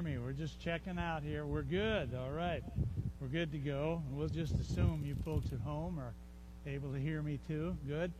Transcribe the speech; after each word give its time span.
hear 0.00 0.18
me? 0.18 0.18
We're 0.18 0.32
just 0.32 0.58
checking 0.58 0.98
out 0.98 1.22
here. 1.22 1.44
We're 1.44 1.62
good. 1.62 2.14
All 2.14 2.30
right. 2.30 2.62
We're 3.20 3.28
good 3.28 3.52
to 3.52 3.58
go. 3.58 4.02
We'll 4.10 4.28
just 4.28 4.54
assume 4.58 5.02
you 5.04 5.14
folks 5.26 5.52
at 5.52 5.60
home 5.60 5.98
are 5.98 6.14
able 6.66 6.90
to 6.92 6.98
hear 6.98 7.20
me 7.20 7.38
too. 7.46 7.76
Good. 7.86 8.10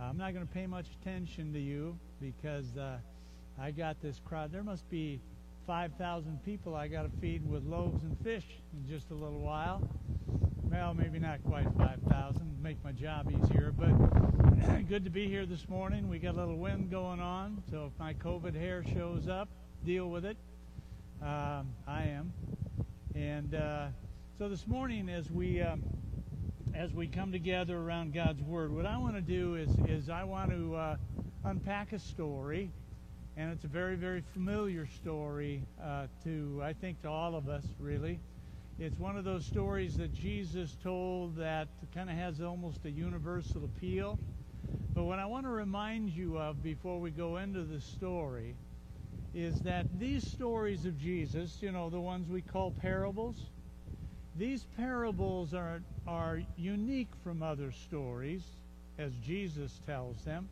Uh, 0.00 0.04
I'm 0.04 0.16
not 0.16 0.32
going 0.32 0.46
to 0.46 0.52
pay 0.52 0.66
much 0.66 0.86
attention 1.00 1.52
to 1.52 1.58
you 1.58 1.98
because 2.22 2.76
uh, 2.78 2.96
I 3.60 3.70
got 3.70 4.00
this 4.00 4.18
crowd. 4.24 4.50
There 4.50 4.62
must 4.62 4.88
be 4.88 5.20
5,000 5.66 6.42
people 6.42 6.74
I 6.74 6.88
got 6.88 7.02
to 7.02 7.20
feed 7.20 7.46
with 7.46 7.64
loaves 7.64 8.02
and 8.02 8.16
fish 8.20 8.46
in 8.72 8.88
just 8.88 9.10
a 9.10 9.14
little 9.14 9.40
while. 9.40 9.86
Well, 10.70 10.94
maybe 10.94 11.18
not 11.18 11.44
quite 11.44 11.66
5,000. 11.76 12.62
Make 12.62 12.82
my 12.82 12.92
job 12.92 13.30
easier, 13.30 13.74
but 13.76 13.90
good 14.88 15.04
to 15.04 15.10
be 15.10 15.28
here 15.28 15.44
this 15.44 15.68
morning. 15.68 16.08
We 16.08 16.18
got 16.18 16.34
a 16.34 16.38
little 16.38 16.56
wind 16.56 16.90
going 16.90 17.20
on, 17.20 17.62
so 17.70 17.90
if 17.92 17.98
my 17.98 18.14
COVID 18.14 18.54
hair 18.54 18.82
shows 18.94 19.28
up, 19.28 19.50
deal 19.84 20.08
with 20.08 20.24
it. 20.24 20.38
Um, 21.22 21.74
I 21.88 22.02
am, 22.04 22.32
and 23.14 23.54
uh, 23.54 23.86
so 24.38 24.50
this 24.50 24.66
morning, 24.66 25.08
as 25.08 25.30
we 25.30 25.62
um, 25.62 25.82
as 26.74 26.92
we 26.92 27.06
come 27.06 27.32
together 27.32 27.78
around 27.78 28.12
God's 28.12 28.42
Word, 28.42 28.70
what 28.70 28.84
I 28.84 28.98
want 28.98 29.14
to 29.14 29.22
do 29.22 29.54
is 29.54 29.70
is 29.88 30.10
I 30.10 30.24
want 30.24 30.50
to 30.50 30.76
uh, 30.76 30.96
unpack 31.44 31.92
a 31.92 31.98
story, 31.98 32.70
and 33.36 33.50
it's 33.50 33.64
a 33.64 33.68
very 33.68 33.96
very 33.96 34.22
familiar 34.34 34.86
story 34.86 35.62
uh, 35.82 36.06
to 36.24 36.60
I 36.62 36.74
think 36.74 37.00
to 37.02 37.08
all 37.08 37.34
of 37.34 37.48
us 37.48 37.64
really. 37.80 38.20
It's 38.78 38.98
one 38.98 39.16
of 39.16 39.24
those 39.24 39.46
stories 39.46 39.96
that 39.96 40.12
Jesus 40.12 40.76
told 40.82 41.36
that 41.36 41.68
kind 41.94 42.10
of 42.10 42.16
has 42.16 42.42
almost 42.42 42.84
a 42.84 42.90
universal 42.90 43.64
appeal. 43.64 44.18
But 44.94 45.04
what 45.04 45.18
I 45.18 45.24
want 45.24 45.46
to 45.46 45.50
remind 45.50 46.10
you 46.10 46.36
of 46.36 46.62
before 46.62 47.00
we 47.00 47.10
go 47.10 47.38
into 47.38 47.64
the 47.64 47.80
story 47.80 48.54
is 49.36 49.60
that 49.60 49.86
these 49.98 50.26
stories 50.26 50.86
of 50.86 50.98
Jesus, 50.98 51.58
you 51.60 51.70
know, 51.70 51.90
the 51.90 52.00
ones 52.00 52.26
we 52.26 52.40
call 52.40 52.70
parables, 52.70 53.36
these 54.34 54.64
parables 54.78 55.52
are, 55.52 55.82
are 56.06 56.40
unique 56.56 57.10
from 57.22 57.42
other 57.42 57.70
stories, 57.70 58.42
as 58.98 59.12
Jesus 59.16 59.78
tells 59.84 60.16
them. 60.24 60.48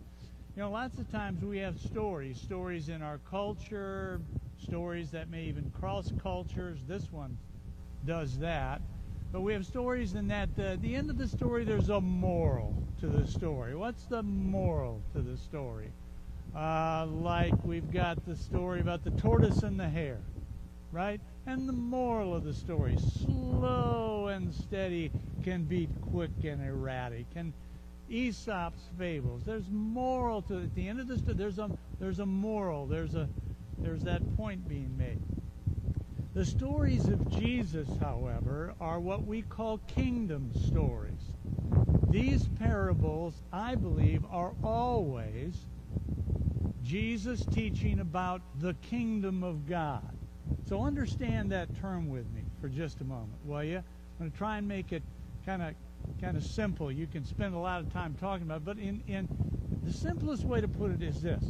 You 0.55 0.63
know, 0.63 0.71
lots 0.71 0.99
of 0.99 1.11
times 1.11 1.43
we 1.43 1.57
have 1.59 1.79
stories, 1.79 2.39
stories 2.39 2.91
in 2.91 3.01
our 3.01 3.19
culture, 3.31 4.21
stories 4.63 5.11
that 5.13 5.31
may 5.31 5.45
even 5.45 5.73
cross 5.81 6.13
cultures. 6.23 6.79
This 6.87 7.11
one 7.11 7.39
does 8.05 8.39
that. 8.39 8.83
But 9.33 9.41
we 9.41 9.55
have 9.55 9.65
stories 9.65 10.15
in 10.15 10.29
that 10.29 10.51
uh, 10.59 10.77
the 10.83 10.95
end 10.95 11.09
of 11.09 11.17
the 11.17 11.27
story, 11.27 11.65
there's 11.65 11.89
a 11.89 12.03
moral 12.03 12.77
to 13.01 13.07
the 13.07 13.27
story. 13.27 13.75
What's 13.75 14.05
the 14.05 14.23
moral 14.23 15.01
to 15.15 15.23
the 15.23 15.39
story? 15.39 15.91
Uh, 16.55 17.07
like 17.07 17.53
we've 17.65 17.91
got 17.91 18.25
the 18.27 18.37
story 18.37 18.81
about 18.81 19.03
the 19.03 19.11
tortoise 19.11 19.65
and 19.65 19.79
the 19.79 19.89
hare, 19.89 20.21
right? 20.93 21.21
And 21.47 21.69
the 21.69 21.73
moral 21.73 22.35
of 22.35 22.45
the 22.45 22.55
story 22.55 22.97
slow 23.25 24.29
and 24.29 24.55
steady 24.55 25.11
can 25.43 25.65
beat 25.65 25.91
quick 26.13 26.31
and 26.45 26.65
erratic. 26.65 27.27
And 27.35 27.53
Aesop's 28.09 28.83
fables. 28.97 29.43
There's 29.45 29.69
moral 29.71 30.43
to 30.43 30.59
it. 30.59 30.65
At 30.65 30.75
the 30.75 30.89
end 30.89 31.01
of 31.01 31.09
the 31.09 31.19
story, 31.19 31.35
there's 31.35 31.59
a 31.59 31.71
there's 31.99 32.21
a 32.21 32.27
moral. 32.27 32.87
There's 32.87 33.15
a 33.15 33.29
there's 33.79 34.03
that 34.03 34.37
point 34.37 34.69
being 34.69 34.97
made. 34.97 35.21
The 36.35 36.45
stories 36.45 37.09
of 37.09 37.31
Jesus, 37.31 37.89
however, 38.01 38.75
are 38.81 39.01
what 39.01 39.27
we 39.27 39.43
call 39.43 39.79
kingdom 39.87 40.51
stories. 40.67 41.33
These 42.11 42.49
parables, 42.59 43.35
I 43.53 43.75
believe, 43.75 44.25
are 44.31 44.53
always 44.63 45.65
Jesus 46.85 47.45
teaching 47.47 48.01
about 48.01 48.43
the 48.61 48.75
kingdom 48.75 49.43
of 49.43 49.67
God. 49.67 50.03
So 50.69 50.83
understand 50.83 51.51
that 51.53 51.69
term 51.81 52.11
with 52.11 52.31
me 52.33 52.43
for 52.61 52.69
just 52.69 53.01
a 53.01 53.05
moment, 53.05 53.45
will 53.45 53.65
you? 53.65 53.79
I'm 53.79 53.85
going 54.19 54.31
to 54.31 54.37
try 54.37 54.59
and 54.59 54.69
make 54.69 54.93
it 54.93 55.03
kind 55.47 55.63
of 55.63 55.75
kind 56.21 56.37
of 56.37 56.45
simple. 56.45 56.93
You 56.93 57.07
can 57.07 57.25
spend 57.25 57.55
a 57.55 57.59
lot 57.59 57.81
of 57.81 57.91
time 57.93 58.15
talking 58.21 58.47
about 58.47 58.59
it, 58.59 58.65
but 58.65 58.79
in, 58.79 59.03
in 59.09 59.27
the 59.83 59.93
simplest 59.93 60.45
way 60.45 60.61
to 60.61 60.69
put 60.69 60.91
it 60.91 61.03
is 61.03 61.23
this 61.23 61.43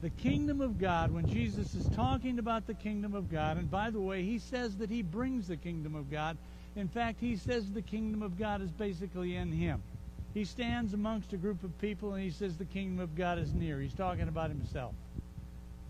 the 0.00 0.10
kingdom 0.10 0.60
of 0.60 0.78
God, 0.78 1.10
when 1.10 1.26
Jesus 1.26 1.74
is 1.74 1.88
talking 1.96 2.38
about 2.38 2.66
the 2.66 2.74
kingdom 2.74 3.14
of 3.14 3.30
God, 3.30 3.56
and 3.56 3.70
by 3.70 3.88
the 3.90 4.00
way, 4.00 4.22
he 4.22 4.38
says 4.38 4.76
that 4.76 4.90
he 4.90 5.00
brings 5.00 5.48
the 5.48 5.56
kingdom 5.56 5.94
of 5.94 6.10
God. 6.10 6.36
In 6.76 6.88
fact, 6.88 7.20
he 7.20 7.36
says 7.36 7.70
the 7.70 7.80
kingdom 7.80 8.22
of 8.22 8.38
God 8.38 8.60
is 8.60 8.70
basically 8.70 9.34
in 9.34 9.50
him. 9.50 9.82
He 10.34 10.44
stands 10.44 10.94
amongst 10.94 11.32
a 11.32 11.36
group 11.36 11.62
of 11.62 11.78
people 11.80 12.14
and 12.14 12.22
he 12.22 12.30
says 12.30 12.56
the 12.56 12.64
kingdom 12.64 12.98
of 12.98 13.14
God 13.14 13.38
is 13.38 13.54
near. 13.54 13.80
He's 13.80 13.94
talking 13.94 14.26
about 14.26 14.50
himself. 14.50 14.92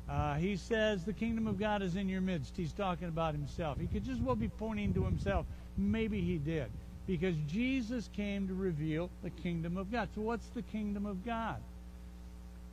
Uh, 0.09 0.35
he 0.35 0.57
says 0.57 1.05
the 1.05 1.15
kingdom 1.15 1.47
of 1.47 1.59
God 1.59 1.81
is 1.81 1.97
in 1.97 2.11
your 2.11 2.21
midst. 2.21 2.55
He's 2.55 2.73
talking 2.73 3.09
about 3.09 3.33
himself. 3.33 3.81
He 3.81 3.87
could 3.87 4.05
just 4.05 4.21
well 4.21 4.37
be 4.37 4.49
pointing 4.49 4.93
to 4.95 5.05
himself. 5.05 5.47
Maybe 5.79 6.21
he 6.21 6.37
did. 6.37 6.71
Because 7.07 7.35
Jesus 7.49 8.11
came 8.13 8.47
to 8.49 8.55
reveal 8.55 9.11
the 9.23 9.31
kingdom 9.31 9.79
of 9.79 9.91
God. 9.91 10.09
So, 10.15 10.21
what's 10.21 10.47
the 10.49 10.63
kingdom 10.63 11.07
of 11.07 11.25
God? 11.25 11.61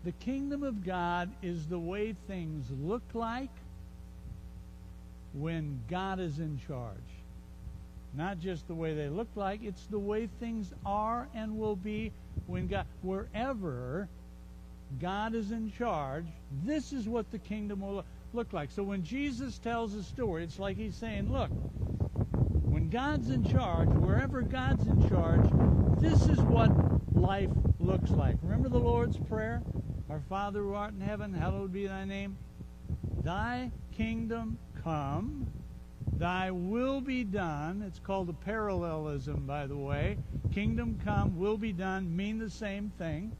The 0.03 0.13
kingdom 0.13 0.63
of 0.63 0.85
God 0.85 1.29
is 1.41 1.67
the 1.67 1.79
way 1.79 2.15
things 2.27 2.65
look 2.81 3.03
like 3.13 3.49
when 5.33 5.79
God 5.89 6.19
is 6.19 6.39
in 6.39 6.59
charge. 6.67 6.97
Not 8.13 8.39
just 8.39 8.67
the 8.67 8.75
way 8.75 8.93
they 8.93 9.07
look 9.07 9.29
like, 9.35 9.63
it's 9.63 9.85
the 9.87 9.99
way 9.99 10.27
things 10.39 10.73
are 10.85 11.27
and 11.33 11.57
will 11.57 11.75
be 11.75 12.11
when 12.47 12.67
God, 12.67 12.85
wherever 13.01 14.09
God 14.99 15.33
is 15.33 15.51
in 15.51 15.71
charge, 15.71 16.25
this 16.63 16.91
is 16.91 17.07
what 17.07 17.31
the 17.31 17.39
kingdom 17.39 17.81
will 17.81 18.03
look 18.33 18.51
like. 18.51 18.71
So 18.71 18.83
when 18.83 19.03
Jesus 19.03 19.57
tells 19.59 19.93
a 19.93 20.03
story, 20.03 20.43
it's 20.43 20.59
like 20.59 20.75
he's 20.75 20.95
saying, 20.95 21.31
look, 21.31 21.49
when 22.63 22.89
God's 22.89 23.29
in 23.29 23.43
charge, 23.49 23.89
wherever 23.89 24.41
God's 24.41 24.85
in 24.87 25.09
charge, 25.09 25.49
this 25.99 26.27
is 26.27 26.39
what 26.39 26.71
life 27.15 27.49
looks 27.79 28.09
like. 28.11 28.35
Remember 28.41 28.69
the 28.69 28.79
Lord's 28.79 29.17
Prayer? 29.17 29.61
Our 30.09 30.21
Father 30.27 30.61
who 30.61 30.73
art 30.73 30.93
in 30.93 31.01
heaven, 31.01 31.33
hallowed 31.33 31.71
be 31.71 31.87
thy 31.87 32.03
name. 32.03 32.37
Thy 33.23 33.71
kingdom 33.93 34.57
come, 34.83 35.47
thy 36.21 36.51
will 36.51 37.01
be 37.01 37.23
done. 37.23 37.83
It's 37.87 37.99
called 37.99 38.29
a 38.29 38.33
parallelism, 38.33 39.45
by 39.47 39.65
the 39.65 39.75
way. 39.75 40.17
Kingdom 40.53 40.99
come, 41.03 41.39
will 41.39 41.57
be 41.57 41.73
done 41.73 42.15
mean 42.15 42.37
the 42.37 42.49
same 42.49 42.91
thing. 42.97 43.31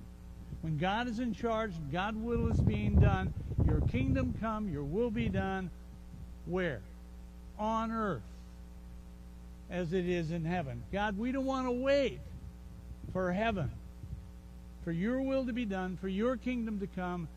When 0.62 0.78
God 0.78 1.08
is 1.08 1.20
in 1.20 1.34
charge, 1.34 1.74
God's 1.92 2.18
will 2.18 2.52
is 2.52 2.60
being 2.60 3.00
done. 3.00 3.32
Your 3.66 3.82
kingdom 3.82 4.34
come, 4.42 4.68
your 4.68 4.84
will 4.84 5.12
be 5.12 5.30
done. 5.30 5.70
Where? 6.48 6.82
On 7.60 7.92
earth, 7.92 8.22
as 9.70 9.94
it 9.94 10.10
is 10.10 10.32
in 10.32 10.44
heaven. 10.44 10.82
God, 10.92 11.18
we 11.18 11.32
don't 11.32 11.46
want 11.46 11.68
to 11.68 11.72
wait 11.72 12.20
for 13.14 13.32
heaven 13.32 13.70
for 14.84 14.92
your 14.92 15.22
will 15.22 15.46
to 15.46 15.54
be 15.54 15.66
done, 15.66 15.98
for 15.98 16.08
your 16.08 16.36
kingdom 16.36 16.80
to 16.80 16.88
come. 16.88 17.28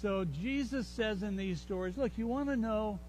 So 0.00 0.24
Jesus 0.24 0.86
says 0.86 1.22
in 1.22 1.36
these 1.36 1.60
stories, 1.60 1.96
look, 1.96 2.12
you 2.16 2.26
want 2.26 2.48
to 2.48 2.56
know 2.56 3.00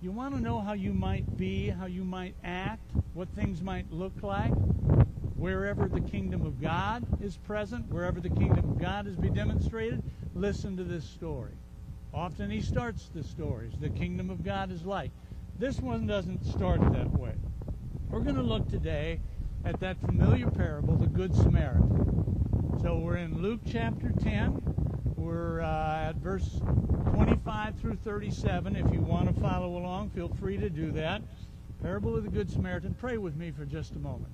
you 0.00 0.12
want 0.12 0.34
to 0.34 0.40
know 0.40 0.60
how 0.60 0.74
you 0.74 0.92
might 0.92 1.36
be, 1.36 1.68
how 1.68 1.86
you 1.86 2.04
might 2.04 2.34
act, 2.44 2.90
what 3.14 3.28
things 3.30 3.62
might 3.62 3.90
look 3.90 4.22
like 4.22 4.52
wherever 5.38 5.86
the 5.86 6.00
kingdom 6.00 6.44
of 6.44 6.60
God 6.60 7.06
is 7.22 7.36
present, 7.36 7.88
wherever 7.88 8.20
the 8.20 8.28
kingdom 8.28 8.70
of 8.70 8.78
God 8.78 9.06
is 9.06 9.16
be 9.16 9.30
demonstrated, 9.30 10.02
listen 10.34 10.76
to 10.76 10.84
this 10.84 11.04
story. 11.04 11.52
Often 12.12 12.50
he 12.50 12.60
starts 12.60 13.08
the 13.14 13.22
stories. 13.22 13.72
The 13.80 13.88
kingdom 13.88 14.30
of 14.30 14.44
God 14.44 14.72
is 14.72 14.84
like. 14.84 15.12
This 15.58 15.78
one 15.78 16.06
doesn't 16.06 16.44
start 16.44 16.80
that 16.92 17.16
way. 17.16 17.34
We're 18.10 18.20
going 18.20 18.34
to 18.34 18.42
look 18.42 18.68
today 18.68 19.20
at 19.64 19.78
that 19.80 20.00
familiar 20.00 20.50
parable, 20.50 20.96
the 20.96 21.06
Good 21.06 21.34
Samaritan. 21.34 22.78
So 22.82 22.96
we're 22.96 23.16
in 23.16 23.40
Luke 23.40 23.60
chapter 23.64 24.10
10. 24.20 24.77
We're 25.28 25.60
uh, 25.60 26.08
at 26.08 26.16
verse 26.16 26.58
25 27.12 27.74
through 27.80 27.96
37. 27.96 28.76
If 28.76 28.90
you 28.90 29.00
want 29.00 29.28
to 29.28 29.38
follow 29.42 29.76
along, 29.76 30.08
feel 30.08 30.30
free 30.40 30.56
to 30.56 30.70
do 30.70 30.90
that. 30.92 31.20
Parable 31.82 32.16
of 32.16 32.24
the 32.24 32.30
Good 32.30 32.50
Samaritan. 32.50 32.94
Pray 32.94 33.18
with 33.18 33.36
me 33.36 33.50
for 33.50 33.66
just 33.66 33.92
a 33.92 33.98
moment. 33.98 34.32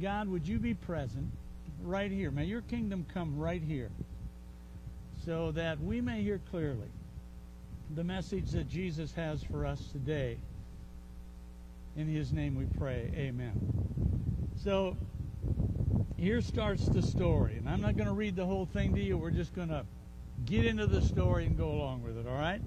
God, 0.00 0.28
would 0.28 0.48
you 0.48 0.58
be 0.58 0.72
present 0.72 1.30
right 1.82 2.10
here? 2.10 2.30
May 2.30 2.46
your 2.46 2.62
kingdom 2.62 3.04
come 3.12 3.38
right 3.38 3.60
here 3.60 3.90
so 5.26 5.50
that 5.50 5.78
we 5.82 6.00
may 6.00 6.22
hear 6.22 6.40
clearly 6.50 6.88
the 7.94 8.02
message 8.02 8.52
that 8.52 8.66
Jesus 8.66 9.12
has 9.12 9.42
for 9.42 9.66
us 9.66 9.88
today. 9.92 10.38
In 11.98 12.08
his 12.08 12.32
name 12.32 12.54
we 12.54 12.64
pray. 12.78 13.12
Amen. 13.14 13.60
So, 14.56 14.96
here 16.16 16.40
starts 16.40 16.86
the 16.86 17.02
story. 17.02 17.58
And 17.58 17.68
I'm 17.68 17.82
not 17.82 17.94
going 17.94 18.08
to 18.08 18.14
read 18.14 18.36
the 18.36 18.46
whole 18.46 18.64
thing 18.64 18.94
to 18.94 19.02
you. 19.02 19.18
We're 19.18 19.30
just 19.30 19.54
going 19.54 19.68
to 19.68 19.84
get 20.46 20.64
into 20.66 20.86
the 20.86 21.02
story 21.02 21.46
and 21.46 21.56
go 21.56 21.70
along 21.70 22.02
with 22.02 22.18
it, 22.18 22.26
all 22.26 22.34
right? 22.34 22.60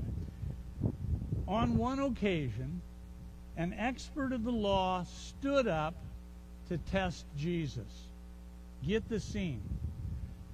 On 1.47 1.77
one 1.77 1.99
occasion, 1.99 2.81
an 3.55 3.73
expert 3.73 4.33
of 4.33 4.43
the 4.43 4.51
law 4.51 5.05
stood 5.05 5.67
up 5.67 5.95
to 6.69 6.77
test 6.77 7.25
Jesus. 7.37 8.07
Get 8.85 9.07
the 9.09 9.19
scene. 9.19 9.61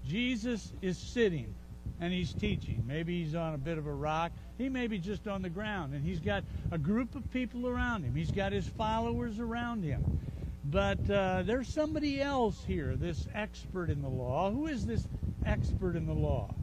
Jesus 0.07 0.71
is 0.81 0.97
sitting, 0.97 1.53
and 1.99 2.13
he's 2.13 2.33
teaching. 2.33 2.83
Maybe 2.87 3.23
he's 3.23 3.35
on 3.35 3.53
a 3.53 3.57
bit 3.57 3.77
of 3.77 3.87
a 3.87 3.93
rock. 3.93 4.31
He 4.57 4.69
may 4.69 4.87
be 4.87 4.99
just 4.99 5.27
on 5.27 5.41
the 5.41 5.49
ground, 5.49 5.93
and 5.93 6.03
he's 6.03 6.19
got 6.19 6.43
a 6.71 6.77
group 6.77 7.15
of 7.15 7.31
people 7.31 7.67
around 7.67 8.03
him. 8.03 8.13
He's 8.15 8.31
got 8.31 8.51
his 8.51 8.67
followers 8.67 9.39
around 9.39 9.83
him. 9.83 10.19
But 10.65 11.09
uh, 11.09 11.43
there's 11.43 11.67
somebody 11.67 12.21
else 12.21 12.63
here, 12.65 12.95
this 12.95 13.27
expert 13.33 13.89
in 13.89 14.01
the 14.01 14.09
law. 14.09 14.51
Who 14.51 14.67
is 14.67 14.85
this 14.85 15.05
expert 15.45 15.95
in 15.95 16.05
the 16.05 16.13
law? 16.13 16.53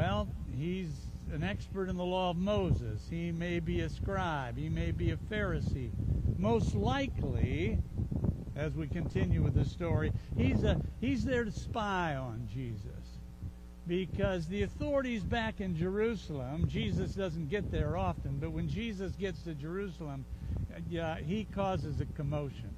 Well, 0.00 0.28
he's 0.56 0.88
an 1.30 1.44
expert 1.44 1.90
in 1.90 1.98
the 1.98 2.04
law 2.04 2.30
of 2.30 2.38
Moses. 2.38 3.06
He 3.10 3.30
may 3.32 3.60
be 3.60 3.82
a 3.82 3.90
scribe. 3.90 4.56
He 4.56 4.70
may 4.70 4.92
be 4.92 5.10
a 5.10 5.16
Pharisee. 5.16 5.90
Most 6.38 6.74
likely, 6.74 7.76
as 8.56 8.72
we 8.72 8.86
continue 8.86 9.42
with 9.42 9.52
the 9.52 9.64
story, 9.66 10.10
he's, 10.38 10.64
a, 10.64 10.80
he's 11.02 11.22
there 11.22 11.44
to 11.44 11.52
spy 11.52 12.16
on 12.16 12.48
Jesus. 12.50 13.18
Because 13.86 14.46
the 14.46 14.62
authorities 14.62 15.22
back 15.22 15.60
in 15.60 15.76
Jerusalem, 15.76 16.66
Jesus 16.66 17.10
doesn't 17.12 17.50
get 17.50 17.70
there 17.70 17.98
often, 17.98 18.38
but 18.38 18.52
when 18.52 18.70
Jesus 18.70 19.12
gets 19.16 19.42
to 19.42 19.54
Jerusalem, 19.54 20.24
he 21.26 21.46
causes 21.52 22.00
a 22.00 22.06
commotion. 22.16 22.74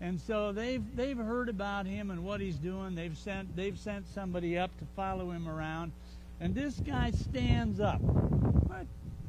And 0.00 0.20
so 0.20 0.52
they've 0.52 0.84
they've 0.94 1.16
heard 1.16 1.48
about 1.48 1.86
him 1.86 2.10
and 2.10 2.22
what 2.22 2.40
he's 2.40 2.56
doing. 2.56 2.94
They've 2.94 3.16
sent 3.16 3.56
they've 3.56 3.78
sent 3.78 4.06
somebody 4.08 4.58
up 4.58 4.76
to 4.78 4.84
follow 4.94 5.30
him 5.30 5.48
around. 5.48 5.92
And 6.40 6.54
this 6.54 6.74
guy 6.80 7.10
stands 7.12 7.80
up. 7.80 8.00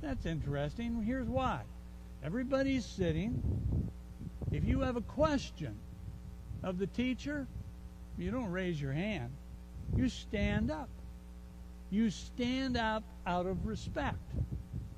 That's 0.01 0.25
interesting. 0.25 1.01
Here's 1.01 1.27
why. 1.27 1.61
Everybody's 2.23 2.85
sitting. 2.85 3.41
If 4.51 4.63
you 4.63 4.81
have 4.81 4.95
a 4.95 5.01
question 5.01 5.75
of 6.63 6.77
the 6.77 6.87
teacher, 6.87 7.47
you 8.17 8.31
don't 8.31 8.51
raise 8.51 8.81
your 8.81 8.93
hand. 8.93 9.31
You 9.95 10.09
stand 10.09 10.71
up. 10.71 10.89
You 11.89 12.09
stand 12.09 12.77
up 12.77 13.03
out 13.25 13.45
of 13.45 13.65
respect. 13.65 14.17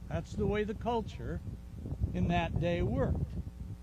That's 0.10 0.34
the 0.34 0.46
way 0.46 0.64
the 0.64 0.74
culture 0.74 1.40
in 2.14 2.28
that 2.30 2.60
day 2.60 2.82
worked. 2.82 3.34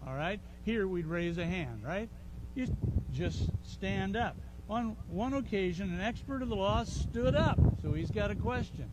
All 0.07 0.15
right? 0.15 0.41
Here 0.65 0.87
we'd 0.89 1.07
raise 1.07 1.39
a 1.39 1.47
hand, 1.47 1.83
right? 1.85 2.09
You 2.55 2.67
just 3.13 3.51
stand 3.63 4.17
up. 4.17 4.37
On 4.69 4.97
one 5.09 5.35
occasion, 5.35 5.93
an 5.93 6.01
expert 6.01 6.43
of 6.43 6.49
the 6.49 6.57
law 6.57 6.85
stood 6.85 7.35
up, 7.35 7.59
so 7.83 7.93
he's 7.93 8.11
got 8.11 8.31
a 8.31 8.35
question. 8.35 8.89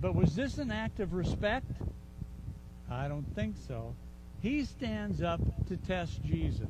But 0.00 0.14
was 0.14 0.36
this 0.36 0.58
an 0.58 0.70
act 0.70 1.00
of 1.00 1.14
respect? 1.14 1.70
I 2.90 3.08
don't 3.08 3.26
think 3.34 3.56
so. 3.66 3.94
He 4.40 4.64
stands 4.64 5.22
up 5.22 5.40
to 5.66 5.76
test 5.76 6.22
Jesus. 6.22 6.68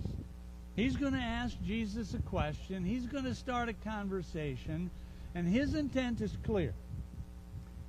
He's 0.76 0.97
going 0.97 1.12
to 1.12 1.19
ask 1.19 1.56
Jesus 1.65 2.15
a 2.15 2.19
question. 2.19 2.85
He's 2.85 3.06
going 3.06 3.25
to 3.25 3.35
start 3.35 3.69
a 3.69 3.73
conversation, 3.73 4.91
and 5.35 5.47
his 5.47 5.75
intent 5.75 6.20
is 6.20 6.37
clear. 6.44 6.73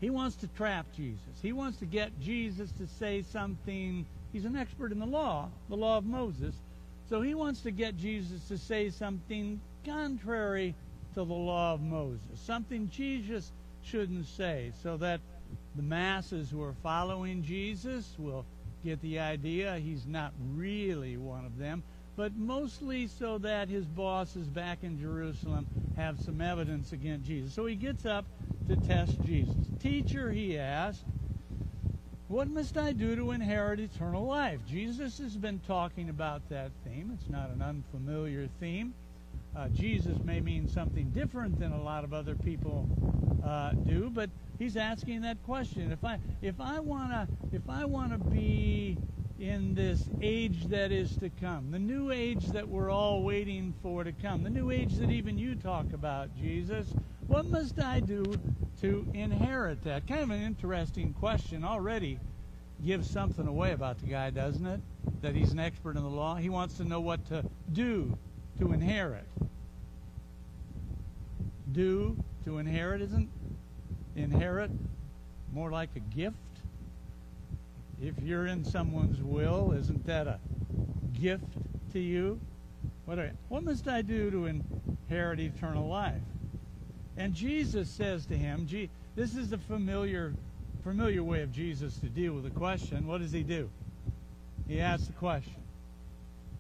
He 0.01 0.09
wants 0.09 0.35
to 0.37 0.47
trap 0.47 0.85
Jesus. 0.95 1.41
He 1.41 1.53
wants 1.53 1.77
to 1.79 1.85
get 1.85 2.19
Jesus 2.19 2.71
to 2.73 2.87
say 2.87 3.21
something 3.21 4.05
He's 4.35 4.43
an 4.43 4.57
expert 4.57 4.91
in 4.91 4.99
the 4.99 5.05
law, 5.05 5.47
the 5.69 5.77
law 5.77 5.97
of 5.97 6.03
Moses. 6.03 6.53
So 7.07 7.21
he 7.21 7.33
wants 7.33 7.61
to 7.61 7.71
get 7.71 7.95
Jesus 7.95 8.45
to 8.49 8.57
say 8.57 8.89
something 8.89 9.61
contrary 9.85 10.75
to 11.13 11.23
the 11.23 11.33
law 11.33 11.73
of 11.73 11.81
Moses, 11.81 12.39
something 12.43 12.89
Jesus 12.89 13.51
shouldn't 13.83 14.27
say, 14.27 14.71
so 14.81 14.97
that 14.97 15.21
the 15.75 15.83
masses 15.83 16.49
who 16.49 16.61
are 16.63 16.75
following 16.81 17.43
Jesus 17.43 18.15
will 18.17 18.45
get 18.83 19.01
the 19.01 19.19
idea 19.19 19.77
he's 19.77 20.05
not 20.05 20.33
really 20.53 21.17
one 21.17 21.45
of 21.45 21.57
them, 21.57 21.83
but 22.15 22.35
mostly 22.35 23.07
so 23.07 23.37
that 23.39 23.67
his 23.67 23.85
bosses 23.85 24.47
back 24.47 24.79
in 24.83 24.99
Jerusalem 24.99 25.65
have 25.95 26.19
some 26.19 26.41
evidence 26.41 26.91
against 26.91 27.25
Jesus. 27.25 27.53
So 27.53 27.65
he 27.65 27.75
gets 27.75 28.05
up 28.05 28.25
to 28.67 28.75
test 28.75 29.21
Jesus. 29.25 29.55
Teacher, 29.81 30.31
he 30.31 30.57
asked, 30.57 31.03
what 32.27 32.49
must 32.49 32.77
I 32.77 32.91
do 32.91 33.15
to 33.15 33.31
inherit 33.31 33.79
eternal 33.79 34.25
life? 34.25 34.59
Jesus 34.67 35.19
has 35.19 35.35
been 35.35 35.59
talking 35.67 36.09
about 36.09 36.49
that 36.49 36.71
theme. 36.83 37.11
It's 37.13 37.29
not 37.29 37.51
an 37.51 37.61
unfamiliar 37.61 38.49
theme. 38.59 38.93
Uh, 39.55 39.69
Jesus 39.69 40.17
may 40.25 40.41
mean 40.41 40.67
something 40.67 41.09
different 41.11 41.57
than 41.57 41.71
a 41.71 41.81
lot 41.81 42.03
of 42.03 42.13
other 42.13 42.35
people 42.35 42.89
uh, 43.45 43.71
do, 43.71 44.09
but 44.09 44.29
he's 44.59 44.75
asking 44.75 45.21
that 45.21 45.41
question. 45.43 45.93
If 45.93 46.03
I 46.03 46.19
if 46.41 46.59
I 46.59 46.79
wanna 46.79 47.27
if 47.53 47.61
I 47.69 47.85
wanna 47.85 48.17
be 48.17 48.97
in 49.39 49.73
this 49.73 50.09
age 50.21 50.65
that 50.65 50.91
is 50.91 51.15
to 51.17 51.29
come, 51.29 51.71
the 51.71 51.79
new 51.79 52.11
age 52.11 52.45
that 52.47 52.67
we're 52.67 52.89
all 52.89 53.23
waiting 53.23 53.73
for 53.81 54.03
to 54.03 54.11
come, 54.11 54.43
the 54.43 54.49
new 54.49 54.71
age 54.71 54.95
that 54.95 55.09
even 55.09 55.37
you 55.37 55.55
talk 55.55 55.93
about, 55.93 56.35
Jesus, 56.35 56.87
what 57.27 57.45
must 57.45 57.79
I 57.79 58.01
do 58.01 58.25
to 58.81 59.07
inherit 59.13 59.83
that? 59.85 60.05
Kind 60.05 60.21
of 60.21 60.31
an 60.31 60.41
interesting 60.41 61.13
question 61.13 61.63
already 61.63 62.19
gives 62.85 63.09
something 63.09 63.47
away 63.47 63.71
about 63.71 63.99
the 63.99 64.07
guy, 64.07 64.31
doesn't 64.31 64.65
it? 64.65 64.81
That 65.21 65.33
he's 65.33 65.53
an 65.53 65.59
expert 65.59 65.95
in 65.95 66.03
the 66.03 66.09
law. 66.09 66.35
He 66.35 66.49
wants 66.49 66.75
to 66.75 66.83
know 66.83 66.99
what 66.99 67.25
to 67.27 67.45
do 67.71 68.17
to 68.59 68.71
inherit. 68.73 69.25
Do 71.71 72.17
to 72.45 72.57
inherit 72.57 73.01
isn't 73.01 73.29
inherit 74.15 74.71
more 75.53 75.71
like 75.71 75.89
a 75.95 75.99
gift? 75.99 76.35
If 78.01 78.13
you're 78.21 78.47
in 78.47 78.63
someone's 78.63 79.21
will, 79.21 79.71
isn't 79.71 80.05
that 80.05 80.27
a 80.27 80.39
gift 81.13 81.45
to 81.93 81.99
you? 81.99 82.39
What, 83.05 83.19
are, 83.19 83.31
what 83.49 83.63
must 83.63 83.87
I 83.87 84.01
do 84.01 84.31
to 84.31 84.45
inherit 84.45 85.39
eternal 85.39 85.87
life? 85.87 86.21
And 87.17 87.33
Jesus 87.33 87.89
says 87.89 88.25
to 88.27 88.37
him, 88.37 88.67
this 89.15 89.35
is 89.35 89.53
a 89.53 89.57
familiar, 89.57 90.33
familiar 90.83 91.23
way 91.23 91.41
of 91.41 91.51
Jesus 91.51 91.97
to 91.99 92.07
deal 92.07 92.33
with 92.33 92.45
a 92.45 92.49
question. 92.49 93.07
What 93.07 93.21
does 93.21 93.31
he 93.31 93.43
do? 93.43 93.69
He 94.67 94.81
asks 94.81 95.07
the 95.07 95.13
question. 95.13 95.64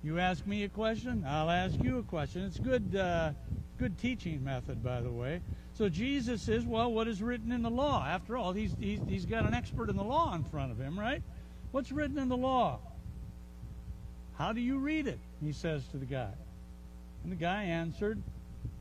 You 0.05 0.19
ask 0.19 0.45
me 0.45 0.63
a 0.65 0.69
question, 0.69 1.25
I'll 1.27 1.49
ask 1.49 1.81
you 1.81 1.97
a 1.97 2.03
question. 2.03 2.43
It's 2.43 2.59
good, 2.59 2.95
uh, 2.95 3.31
good 3.79 3.97
teaching 3.97 4.43
method, 4.43 4.83
by 4.83 5.01
the 5.01 5.09
way. 5.09 5.41
So 5.73 5.89
Jesus 5.89 6.43
says, 6.43 6.63
well, 6.63 6.93
what 6.93 7.07
is 7.07 7.23
written 7.23 7.51
in 7.51 7.63
the 7.63 7.71
law? 7.71 8.05
After 8.05 8.37
all, 8.37 8.53
he's, 8.53 8.75
he's, 8.79 8.99
he's 9.07 9.25
got 9.25 9.47
an 9.47 9.55
expert 9.55 9.89
in 9.89 9.97
the 9.97 10.03
law 10.03 10.35
in 10.35 10.43
front 10.43 10.71
of 10.71 10.77
him, 10.77 10.99
right? 10.99 11.23
What's 11.71 11.91
written 11.91 12.19
in 12.19 12.29
the 12.29 12.37
law? 12.37 12.77
How 14.37 14.53
do 14.53 14.61
you 14.61 14.77
read 14.77 15.07
it? 15.07 15.17
He 15.43 15.51
says 15.51 15.83
to 15.87 15.97
the 15.97 16.05
guy. 16.05 16.33
And 17.23 17.31
the 17.31 17.37
guy 17.37 17.63
answered, 17.63 18.21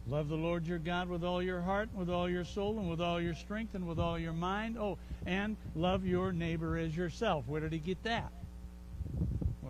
Love 0.07 0.29
the 0.29 0.37
Lord 0.37 0.67
your 0.67 0.79
God 0.79 1.09
with 1.09 1.25
all 1.25 1.43
your 1.43 1.63
heart, 1.63 1.89
with 1.95 2.11
all 2.11 2.29
your 2.29 2.45
soul, 2.45 2.79
and 2.79 2.91
with 2.91 3.01
all 3.01 3.19
your 3.19 3.35
strength, 3.35 3.75
and 3.75 3.89
with 3.89 3.99
all 3.99 4.19
your 4.19 4.35
mind. 4.35 4.77
Oh, 4.77 4.99
and 5.25 5.57
love 5.75 6.05
your 6.05 6.33
neighbor 6.33 6.77
as 6.77 6.95
yourself. 6.95 7.49
Where 7.49 7.63
did 7.63 7.73
he 7.73 7.79
get 7.79 8.03
that? 8.03 8.31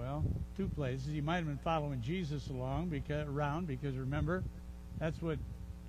Well, 0.04 0.22
two 0.54 0.68
places. 0.68 1.06
He 1.06 1.22
might 1.22 1.36
have 1.36 1.46
been 1.46 1.56
following 1.56 2.02
Jesus 2.02 2.48
along 2.48 2.88
because 2.88 3.26
around 3.26 3.66
because 3.66 3.96
remember, 3.96 4.44
that's 5.00 5.22
what 5.22 5.38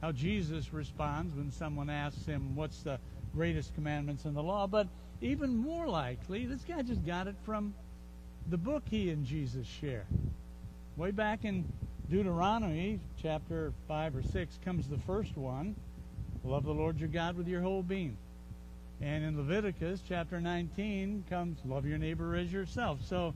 how 0.01 0.13
Jesus 0.13 0.71
responds 0.71 1.35
when 1.35 1.51
someone 1.51 1.89
asks 1.89 2.25
him 2.25 2.55
what's 2.55 2.81
the 2.81 2.97
greatest 3.33 3.75
commandments 3.75 4.23
in 4.23 4.33
the 4.33 4.41
law. 4.41 4.67
But 4.67 4.87
even 5.19 5.57
more 5.57 5.87
likely, 5.87 6.45
this 6.45 6.61
guy 6.61 6.81
just 6.81 7.05
got 7.05 7.27
it 7.27 7.35
from 7.43 7.73
the 8.49 8.57
book 8.57 8.83
he 8.89 9.09
and 9.09 9.25
Jesus 9.25 9.67
share. 9.67 10.05
Way 10.95 11.11
back 11.11 11.43
in 11.43 11.65
Deuteronomy 12.09 13.01
chapter 13.21 13.73
5 13.89 14.15
or 14.15 14.23
6 14.23 14.59
comes 14.63 14.87
the 14.87 14.99
first 14.99 15.35
one 15.35 15.75
love 16.45 16.63
the 16.63 16.71
Lord 16.71 16.99
your 16.99 17.09
God 17.09 17.35
with 17.35 17.49
your 17.49 17.61
whole 17.61 17.83
being. 17.83 18.15
And 19.01 19.25
in 19.25 19.37
Leviticus 19.37 19.99
chapter 20.07 20.39
19 20.39 21.25
comes 21.29 21.57
love 21.65 21.85
your 21.85 21.97
neighbor 21.97 22.33
as 22.37 22.53
yourself. 22.53 22.99
So 23.05 23.33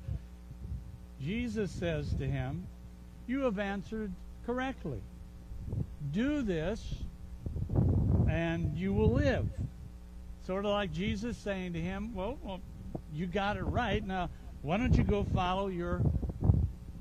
Jesus 1.21 1.71
says 1.71 2.13
to 2.15 2.25
him, 2.25 2.65
You 3.27 3.41
have 3.41 3.59
answered 3.59 4.11
correctly. 4.45 5.01
Do 6.11 6.41
this 6.41 6.95
and 8.29 8.75
you 8.77 8.93
will 8.93 9.11
live. 9.11 9.47
Sort 10.45 10.65
of 10.65 10.71
like 10.71 10.91
Jesus 10.93 11.37
saying 11.37 11.73
to 11.73 11.81
him, 11.81 12.13
Well, 12.13 12.37
well 12.43 12.61
you 13.13 13.27
got 13.27 13.57
it 13.57 13.63
right. 13.63 14.05
Now, 14.05 14.29
why 14.61 14.77
don't 14.77 14.95
you 14.95 15.03
go 15.03 15.23
follow 15.23 15.67
your 15.67 16.01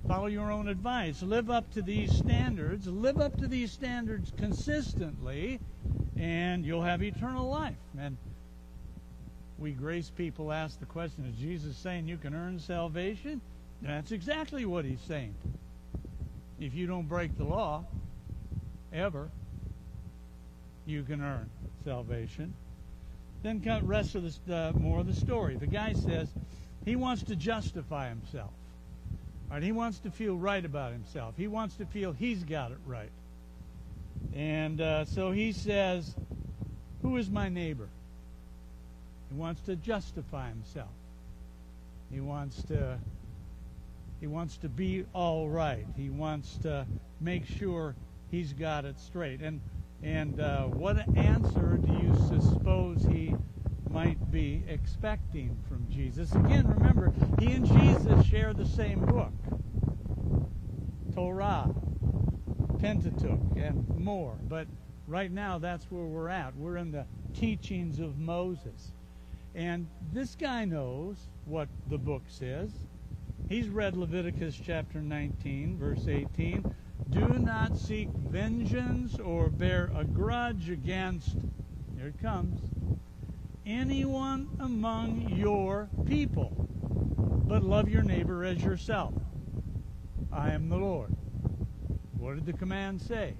Follow 0.09 0.27
your 0.29 0.51
own 0.51 0.69
advice. 0.69 1.23
Live 1.23 1.51
up 1.51 1.71
to 1.75 1.83
these 1.83 2.11
standards. 2.17 2.87
Live 2.87 3.21
up 3.21 3.37
to 3.41 3.47
these 3.47 3.71
standards 3.71 4.33
consistently, 4.39 5.61
and 6.17 6.65
you'll 6.65 6.83
have 6.83 7.03
eternal 7.03 7.47
life. 7.47 7.77
And 7.99 8.17
we 9.59 9.73
grace 9.73 10.09
people 10.09 10.51
ask 10.51 10.81
the 10.81 10.87
question 10.87 11.27
Is 11.27 11.37
Jesus 11.37 11.77
saying 11.77 12.09
you 12.09 12.17
can 12.17 12.35
earn 12.35 12.59
salvation? 12.59 13.43
That's 13.83 14.13
exactly 14.13 14.65
what 14.65 14.85
he's 14.85 15.01
saying. 15.07 15.35
If 16.61 16.75
you 16.75 16.87
don't 16.87 17.09
break 17.09 17.37
the 17.39 17.45
law, 17.45 17.85
ever, 18.93 19.31
you 20.87 21.03
can 21.05 21.23
earn 21.23 21.49
salvation. 21.85 22.55
Then 23.43 23.61
come 23.61 23.87
rest 23.87 24.15
of 24.17 24.25
the 24.47 24.57
uh, 24.57 24.73
more 24.73 25.01
of 25.01 25.07
the 25.07 25.15
story. 25.15 25.57
The 25.57 25.67
guy 25.67 25.93
says 25.93 26.29
he 26.85 26.97
wants 26.97 27.23
to 27.25 27.37
justify 27.37 28.09
himself. 28.09 28.51
Right? 29.51 29.63
He 29.63 29.73
wants 29.73 29.99
to 30.01 30.11
feel 30.11 30.37
right 30.37 30.65
about 30.65 30.93
himself. 30.93 31.35
He 31.37 31.47
wants 31.47 31.77
to 31.77 31.87
feel 31.87 32.13
he's 32.13 32.43
got 32.43 32.73
it 32.73 32.79
right. 32.87 33.11
And 34.35 34.81
uh, 34.81 35.05
so 35.05 35.31
he 35.31 35.53
says, 35.53 36.15
Who 37.03 37.17
is 37.17 37.31
my 37.31 37.49
neighbor? 37.49 37.89
He 39.31 39.39
wants 39.39 39.61
to 39.63 39.77
justify 39.77 40.49
himself. 40.49 40.89
He 42.11 42.21
wants 42.21 42.63
to 42.65 42.99
he 44.21 44.27
wants 44.27 44.57
to 44.59 44.69
be 44.69 45.05
all 45.13 45.49
right. 45.49 45.87
He 45.97 46.11
wants 46.11 46.59
to 46.59 46.87
make 47.21 47.47
sure 47.47 47.95
he's 48.31 48.53
got 48.53 48.85
it 48.85 48.99
straight. 48.99 49.41
And 49.41 49.61
and 50.03 50.41
uh, 50.41 50.65
what 50.65 50.97
answer 51.17 51.79
do 51.85 51.93
you 51.93 52.15
suppose 52.29 53.05
he 53.05 53.35
might 53.91 54.31
be 54.31 54.63
expecting 54.69 55.59
from 55.69 55.87
Jesus? 55.91 56.33
Again, 56.35 56.69
remember, 56.69 57.13
he 57.41 57.53
and 57.53 57.67
Jesus 57.67 58.25
share 58.25 58.55
the 58.55 58.67
same 58.67 59.01
book 59.01 59.33
Torah, 61.15 61.75
Pentateuch, 62.79 63.57
and 63.57 63.89
more. 63.99 64.37
But 64.49 64.69
right 65.09 65.33
now, 65.33 65.59
that's 65.59 65.85
where 65.91 66.05
we're 66.05 66.29
at. 66.29 66.55
We're 66.55 66.77
in 66.77 66.93
the 66.93 67.07
teachings 67.35 67.99
of 67.99 68.19
Moses. 68.19 68.93
And 69.57 69.89
this 70.13 70.37
guy 70.37 70.65
knows 70.65 71.17
what 71.45 71.69
the 71.89 71.99
book 71.99 72.23
says. 72.29 72.71
He's 73.49 73.71
read 73.71 73.97
Leviticus 73.97 74.61
chapter 74.63 75.01
19, 75.01 75.79
verse 75.79 76.07
18. 76.07 76.75
Do 77.09 77.29
not 77.39 77.79
seek 77.79 78.11
vengeance 78.11 79.19
or 79.19 79.49
bear 79.49 79.91
a 79.97 80.05
grudge 80.05 80.69
against, 80.69 81.35
here 81.97 82.09
it 82.09 82.21
comes, 82.21 82.61
anyone 83.65 84.51
among 84.61 85.31
your 85.31 85.89
people, 86.05 86.69
but 87.47 87.63
love 87.63 87.89
your 87.89 88.03
neighbor 88.03 88.45
as 88.45 88.63
yourself. 88.63 89.15
I 90.31 90.51
am 90.51 90.69
the 90.69 90.77
Lord. 90.77 91.17
What 92.19 92.35
did 92.35 92.45
the 92.45 92.53
command 92.53 93.01
say? 93.01 93.33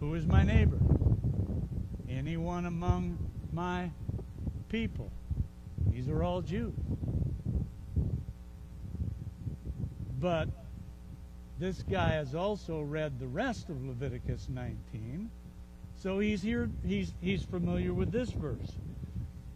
Who 0.00 0.14
is 0.14 0.26
my 0.26 0.42
neighbor? 0.42 0.78
Anyone 2.08 2.64
among 2.64 3.18
my 3.52 3.90
people. 4.70 5.12
These 5.90 6.08
are 6.08 6.22
all 6.22 6.40
Jews. 6.40 6.72
But 10.22 10.48
this 11.58 11.82
guy 11.90 12.12
has 12.12 12.32
also 12.32 12.80
read 12.80 13.18
the 13.18 13.26
rest 13.26 13.68
of 13.68 13.84
Leviticus 13.84 14.46
19, 14.48 15.28
so 16.00 16.20
he's 16.20 16.40
here 16.40 16.70
he's 16.86 17.12
he's 17.20 17.42
familiar 17.42 17.92
with 17.92 18.12
this 18.12 18.30
verse. 18.30 18.76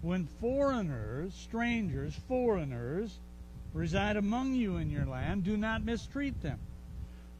When 0.02 0.26
foreigners, 0.40 1.34
strangers, 1.34 2.16
foreigners 2.26 3.20
reside 3.74 4.16
among 4.16 4.54
you 4.54 4.78
in 4.78 4.90
your 4.90 5.06
land, 5.06 5.44
do 5.44 5.56
not 5.56 5.84
mistreat 5.84 6.42
them. 6.42 6.58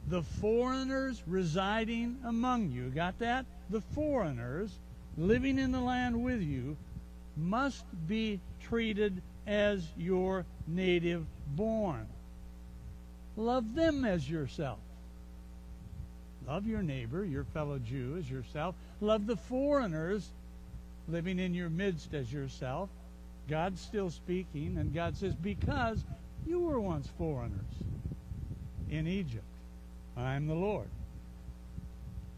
The 0.07 0.21
foreigners 0.21 1.21
residing 1.27 2.19
among 2.23 2.71
you, 2.71 2.89
got 2.91 3.19
that? 3.19 3.45
The 3.69 3.81
foreigners 3.81 4.79
living 5.17 5.59
in 5.59 5.73
the 5.73 5.81
land 5.81 6.23
with 6.23 6.41
you 6.41 6.77
must 7.35 7.83
be 8.07 8.39
treated 8.61 9.21
as 9.45 9.85
your 9.97 10.45
native 10.65 11.25
born. 11.55 12.07
Love 13.37 13.75
them 13.75 14.03
as 14.03 14.29
yourself. 14.29 14.79
Love 16.47 16.65
your 16.65 16.81
neighbor, 16.81 17.23
your 17.23 17.43
fellow 17.43 17.77
Jew, 17.77 18.15
as 18.17 18.29
yourself. 18.29 18.75
Love 18.99 19.27
the 19.27 19.35
foreigners 19.35 20.29
living 21.07 21.39
in 21.39 21.53
your 21.53 21.69
midst 21.69 22.13
as 22.13 22.31
yourself. 22.33 22.89
God's 23.47 23.79
still 23.79 24.09
speaking, 24.09 24.77
and 24.77 24.93
God 24.93 25.15
says, 25.15 25.35
Because 25.35 26.03
you 26.45 26.61
were 26.61 26.79
once 26.79 27.07
foreigners 27.17 27.61
in 28.89 29.07
Egypt, 29.07 29.43
I'm 30.17 30.47
the 30.47 30.55
Lord. 30.55 30.87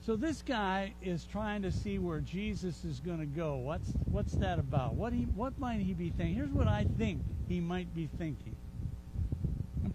So 0.06 0.16
this 0.16 0.42
guy 0.42 0.94
is 1.04 1.26
trying 1.26 1.62
to 1.62 1.72
see 1.72 2.00
where 2.00 2.20
Jesus 2.20 2.84
is 2.84 3.00
going 3.00 3.20
to 3.20 3.26
go. 3.26 3.58
What's 3.58 3.94
what's 4.12 4.34
that 4.36 4.58
about? 4.58 4.96
What 4.96 5.14
he 5.14 5.24
what 5.36 5.60
might 5.60 5.82
he 5.82 5.94
be 5.94 6.10
thinking? 6.10 6.36
Here's 6.36 6.52
what 6.52 6.68
I 6.68 6.88
think 6.98 7.22
he 7.48 7.60
might 7.60 7.94
be 7.94 8.10
thinking. 8.18 8.56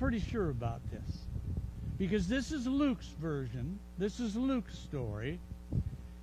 Pretty 0.04 0.20
sure 0.20 0.50
about 0.50 0.82
this. 0.90 1.25
Because 1.96 2.28
this 2.28 2.52
is 2.52 2.66
Luke's 2.66 3.08
version. 3.23 3.78
This 3.96 4.20
is 4.20 4.37
Luke's 4.37 4.78
story. 4.78 5.40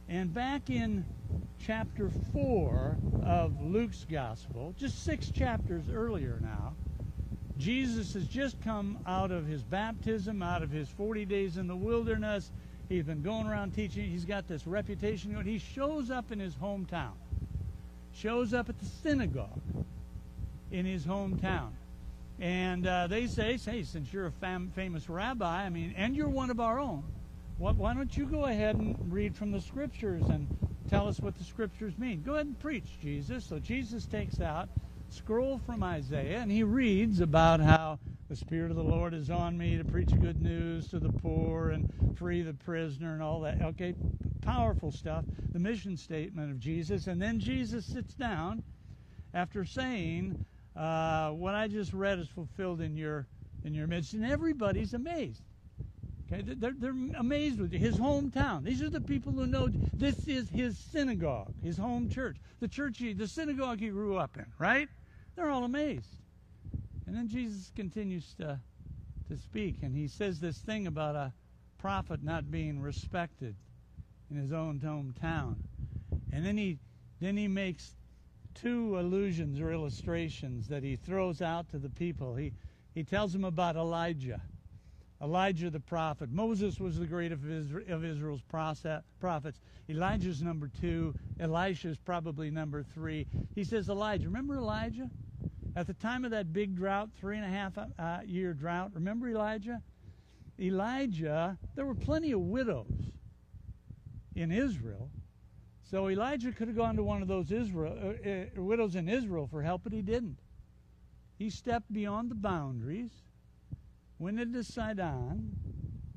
And 0.07 0.31
back 0.31 0.69
in 0.69 1.03
chapter 1.59 2.11
4 2.31 2.95
of 3.25 3.59
Luke's 3.59 4.05
gospel, 4.07 4.75
just 4.77 5.03
6 5.03 5.31
chapters 5.31 5.85
earlier 5.91 6.37
now, 6.43 6.75
Jesus 7.57 8.13
has 8.13 8.27
just 8.27 8.61
come 8.61 8.99
out 9.07 9.31
of 9.31 9.47
his 9.47 9.63
baptism, 9.63 10.43
out 10.43 10.61
of 10.61 10.69
his 10.69 10.87
40 10.89 11.25
days 11.25 11.57
in 11.57 11.65
the 11.65 11.75
wilderness 11.75 12.51
He's 12.87 13.05
been 13.05 13.23
going 13.23 13.47
around 13.47 13.73
teaching. 13.73 14.11
He's 14.11 14.25
got 14.25 14.47
this 14.47 14.67
reputation 14.67 15.31
going. 15.31 15.45
He 15.45 15.57
shows 15.59 16.11
up 16.11 16.31
in 16.31 16.39
his 16.39 16.53
hometown, 16.53 17.13
shows 18.13 18.53
up 18.53 18.67
at 18.67 18.77
the 18.77 18.85
synagogue 18.85 19.61
in 20.71 20.85
his 20.85 21.05
hometown. 21.05 21.69
And 22.41 22.87
uh, 22.87 23.05
they 23.05 23.27
say, 23.27 23.57
hey, 23.57 23.83
since 23.83 24.11
you're 24.11 24.25
a 24.25 24.31
fam- 24.31 24.71
famous 24.73 25.07
rabbi, 25.07 25.63
I 25.63 25.69
mean, 25.69 25.93
and 25.95 26.15
you're 26.15 26.27
one 26.27 26.49
of 26.49 26.59
our 26.59 26.79
own, 26.79 27.03
what, 27.59 27.75
why 27.75 27.93
don't 27.93 28.17
you 28.17 28.25
go 28.25 28.45
ahead 28.45 28.77
and 28.77 28.97
read 29.13 29.37
from 29.37 29.51
the 29.51 29.61
scriptures 29.61 30.23
and 30.27 30.47
tell 30.89 31.07
us 31.07 31.19
what 31.19 31.37
the 31.37 31.43
scriptures 31.43 31.99
mean? 31.99 32.23
Go 32.23 32.33
ahead 32.33 32.47
and 32.47 32.59
preach, 32.59 32.99
Jesus. 32.99 33.45
So 33.45 33.59
Jesus 33.59 34.07
takes 34.07 34.41
out 34.41 34.69
scroll 35.09 35.59
from 35.59 35.83
Isaiah 35.83 36.39
and 36.39 36.51
he 36.51 36.63
reads 36.63 37.19
about 37.19 37.59
how 37.59 37.99
the 38.27 38.35
Spirit 38.35 38.71
of 38.71 38.77
the 38.77 38.83
Lord 38.83 39.13
is 39.13 39.29
on 39.29 39.55
me 39.55 39.77
to 39.77 39.83
preach 39.83 40.09
good 40.19 40.41
news 40.41 40.87
to 40.87 40.99
the 40.99 41.11
poor 41.11 41.69
and 41.69 41.87
free 42.17 42.41
the 42.41 42.53
prisoner 42.53 43.13
and 43.13 43.21
all 43.21 43.41
that. 43.41 43.61
Okay, 43.61 43.93
powerful 44.41 44.91
stuff. 44.91 45.25
The 45.53 45.59
mission 45.59 45.95
statement 45.95 46.49
of 46.49 46.59
Jesus. 46.59 47.05
And 47.05 47.21
then 47.21 47.39
Jesus 47.39 47.85
sits 47.85 48.15
down 48.15 48.63
after 49.33 49.63
saying, 49.63 50.43
uh, 50.81 51.31
What 51.31 51.53
I 51.53 51.67
just 51.67 51.93
read 51.93 52.19
is 52.19 52.27
fulfilled 52.27 52.81
in 52.81 52.95
your, 52.95 53.27
in 53.63 53.73
your 53.73 53.87
midst. 53.87 54.13
And 54.13 54.25
everybody's 54.25 54.93
amazed. 54.93 55.43
Okay, 56.31 56.41
they're, 56.41 56.73
they're 56.77 56.95
amazed 57.17 57.59
with 57.59 57.73
you. 57.73 57.79
His 57.79 57.99
hometown. 57.99 58.63
These 58.63 58.81
are 58.81 58.89
the 58.89 59.01
people 59.01 59.33
who 59.33 59.45
know 59.45 59.69
this 59.97 60.27
is 60.27 60.49
his 60.49 60.77
synagogue, 60.77 61.51
his 61.61 61.77
home 61.77 62.07
church, 62.07 62.37
the 62.59 62.67
church, 62.67 62.97
he, 62.99 63.13
the 63.13 63.27
synagogue 63.27 63.79
he 63.79 63.89
grew 63.89 64.17
up 64.17 64.37
in, 64.37 64.45
right? 64.57 64.87
They're 65.35 65.49
all 65.49 65.65
amazed. 65.65 66.17
And 67.05 67.15
then 67.15 67.27
Jesus 67.27 67.71
continues 67.75 68.33
to, 68.35 68.61
to 69.29 69.37
speak, 69.37 69.77
and 69.81 69.95
he 69.95 70.07
says 70.07 70.39
this 70.39 70.59
thing 70.59 70.87
about 70.87 71.15
a 71.15 71.33
prophet 71.77 72.23
not 72.23 72.49
being 72.49 72.79
respected 72.79 73.55
in 74.29 74.37
his 74.37 74.53
own 74.53 74.79
hometown. 74.79 75.57
And 76.31 76.45
then 76.45 76.57
he 76.57 76.79
then 77.19 77.37
he 77.37 77.47
makes 77.47 77.95
two 78.55 78.99
allusions 78.99 79.59
or 79.59 79.71
illustrations 79.71 80.67
that 80.67 80.83
he 80.83 80.95
throws 80.95 81.41
out 81.41 81.69
to 81.69 81.77
the 81.77 81.89
people. 81.89 82.35
He 82.35 82.53
he 82.93 83.03
tells 83.03 83.31
them 83.33 83.45
about 83.45 83.75
Elijah. 83.75 84.41
Elijah 85.21 85.69
the 85.69 85.79
prophet. 85.79 86.31
Moses 86.31 86.79
was 86.79 86.97
the 86.97 87.05
greatest 87.05 87.43
of 87.89 88.03
Israel's 88.03 88.41
prophets. 88.41 89.59
Elijah's 89.87 90.41
number 90.41 90.67
two. 90.67 91.13
Elisha's 91.39 91.97
probably 91.97 92.49
number 92.49 92.83
three. 92.83 93.27
He 93.53 93.63
says, 93.63 93.87
Elijah. 93.87 94.25
Remember 94.25 94.55
Elijah? 94.55 95.09
At 95.75 95.87
the 95.87 95.93
time 95.93 96.25
of 96.25 96.31
that 96.31 96.51
big 96.51 96.75
drought, 96.75 97.09
three 97.19 97.37
and 97.37 97.45
a 97.45 97.49
half 97.49 97.77
uh, 97.77 98.19
year 98.25 98.53
drought, 98.53 98.91
remember 98.93 99.29
Elijah? 99.29 99.81
Elijah, 100.59 101.57
there 101.75 101.85
were 101.85 101.95
plenty 101.95 102.31
of 102.31 102.41
widows 102.41 103.11
in 104.35 104.51
Israel. 104.51 105.09
So 105.91 106.09
Elijah 106.09 106.53
could 106.53 106.69
have 106.69 106.77
gone 106.77 106.95
to 106.95 107.03
one 107.03 107.21
of 107.21 107.27
those 107.27 107.51
Israel, 107.51 107.93
uh, 108.01 108.29
uh, 108.29 108.63
widows 108.63 108.95
in 108.95 109.09
Israel 109.09 109.45
for 109.45 109.61
help, 109.61 109.81
but 109.83 109.91
he 109.91 110.01
didn't. 110.01 110.39
He 111.37 111.49
stepped 111.49 111.91
beyond 111.91 112.31
the 112.31 112.35
boundaries, 112.35 113.11
went 114.17 114.39
into 114.39 114.63
Sidon, 114.63 115.57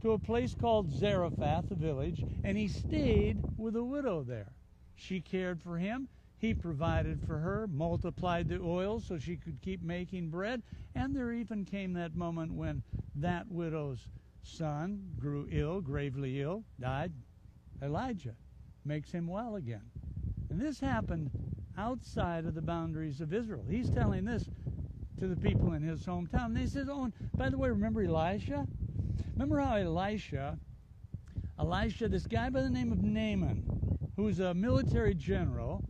to 0.00 0.12
a 0.12 0.18
place 0.18 0.54
called 0.54 0.92
Zarephath, 0.92 1.72
a 1.72 1.74
village, 1.74 2.24
and 2.44 2.56
he 2.56 2.68
stayed 2.68 3.42
with 3.56 3.74
a 3.74 3.82
widow 3.82 4.22
there. 4.22 4.52
She 4.94 5.20
cared 5.20 5.60
for 5.60 5.78
him. 5.78 6.08
He 6.38 6.54
provided 6.54 7.20
for 7.22 7.38
her, 7.38 7.66
multiplied 7.66 8.48
the 8.48 8.60
oil 8.60 9.00
so 9.00 9.18
she 9.18 9.36
could 9.36 9.60
keep 9.60 9.82
making 9.82 10.28
bread, 10.28 10.62
and 10.94 11.16
there 11.16 11.32
even 11.32 11.64
came 11.64 11.94
that 11.94 12.14
moment 12.14 12.52
when 12.52 12.84
that 13.16 13.50
widow's 13.50 14.06
son 14.42 15.14
grew 15.18 15.48
ill, 15.50 15.80
gravely 15.80 16.40
ill, 16.40 16.64
died. 16.78 17.12
Elijah 17.82 18.36
makes 18.84 19.10
him 19.10 19.26
well 19.26 19.56
again. 19.56 19.90
And 20.50 20.60
this 20.60 20.80
happened 20.80 21.30
outside 21.76 22.44
of 22.44 22.54
the 22.54 22.62
boundaries 22.62 23.20
of 23.20 23.32
Israel. 23.32 23.64
He's 23.68 23.90
telling 23.90 24.24
this 24.24 24.48
to 25.18 25.26
the 25.26 25.36
people 25.36 25.72
in 25.72 25.82
his 25.82 26.04
hometown. 26.04 26.46
And 26.46 26.56
they 26.56 26.66
said, 26.66 26.88
Oh, 26.90 27.10
by 27.36 27.48
the 27.48 27.58
way, 27.58 27.68
remember 27.68 28.02
Elisha? 28.02 28.66
Remember 29.34 29.58
how 29.58 29.76
Elisha, 29.76 30.58
Elisha, 31.58 32.08
this 32.08 32.26
guy 32.26 32.50
by 32.50 32.62
the 32.62 32.70
name 32.70 32.92
of 32.92 33.02
Naaman, 33.02 33.64
who's 34.16 34.40
a 34.40 34.54
military 34.54 35.14
general, 35.14 35.82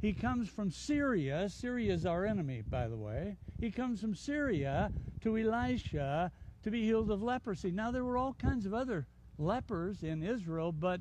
he 0.00 0.12
comes 0.12 0.48
from 0.48 0.70
Syria. 0.70 1.48
Syria 1.48 1.92
is 1.92 2.06
our 2.06 2.24
enemy, 2.24 2.62
by 2.62 2.88
the 2.88 2.96
way. 2.96 3.36
He 3.58 3.70
comes 3.70 4.00
from 4.00 4.14
Syria 4.14 4.90
to 5.22 5.36
Elisha 5.36 6.32
to 6.62 6.70
be 6.70 6.84
healed 6.84 7.10
of 7.10 7.22
leprosy. 7.22 7.70
Now, 7.70 7.90
there 7.90 8.04
were 8.04 8.16
all 8.16 8.34
kinds 8.34 8.66
of 8.66 8.74
other 8.74 9.06
lepers 9.38 10.02
in 10.02 10.22
Israel, 10.22 10.72
but 10.72 11.00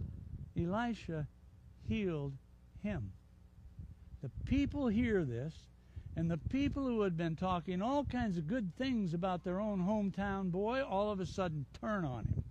Elisha 0.57 1.27
healed 1.89 2.33
him. 2.83 3.11
The 4.21 4.29
people 4.45 4.87
hear 4.87 5.25
this, 5.25 5.53
and 6.15 6.29
the 6.29 6.37
people 6.37 6.85
who 6.85 7.01
had 7.01 7.17
been 7.17 7.35
talking 7.35 7.81
all 7.81 8.05
kinds 8.05 8.37
of 8.37 8.47
good 8.47 8.71
things 8.77 9.13
about 9.13 9.43
their 9.43 9.59
own 9.59 9.79
hometown 9.79 10.51
boy 10.51 10.81
all 10.83 11.11
of 11.11 11.19
a 11.19 11.25
sudden 11.25 11.65
turn 11.81 12.05
on 12.05 12.25
him. 12.25 12.43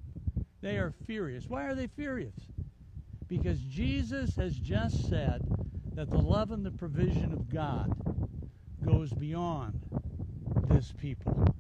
They 0.61 0.77
are 0.77 0.93
furious. 1.07 1.45
Why 1.49 1.65
are 1.65 1.75
they 1.75 1.87
furious? 1.87 2.35
Because 3.29 3.61
Jesus 3.61 4.35
has 4.37 4.55
just 4.55 5.09
said 5.09 5.43
that 5.95 6.11
the 6.11 6.19
love 6.19 6.51
and 6.51 6.65
the 6.65 6.71
provision 6.71 7.33
of 7.33 7.49
God 7.49 7.95
goes 8.85 9.13
beyond 9.13 9.81
this 10.69 10.93
people, 11.01 11.55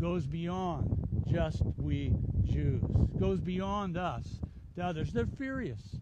goes 0.00 0.26
beyond 0.26 1.06
just 1.26 1.62
we 1.76 2.12
Jews, 2.44 2.82
goes 3.18 3.40
beyond 3.40 3.96
us 3.96 4.40
to 4.76 4.84
others. 4.84 5.12
They're 5.12 5.26
furious. 5.26 5.96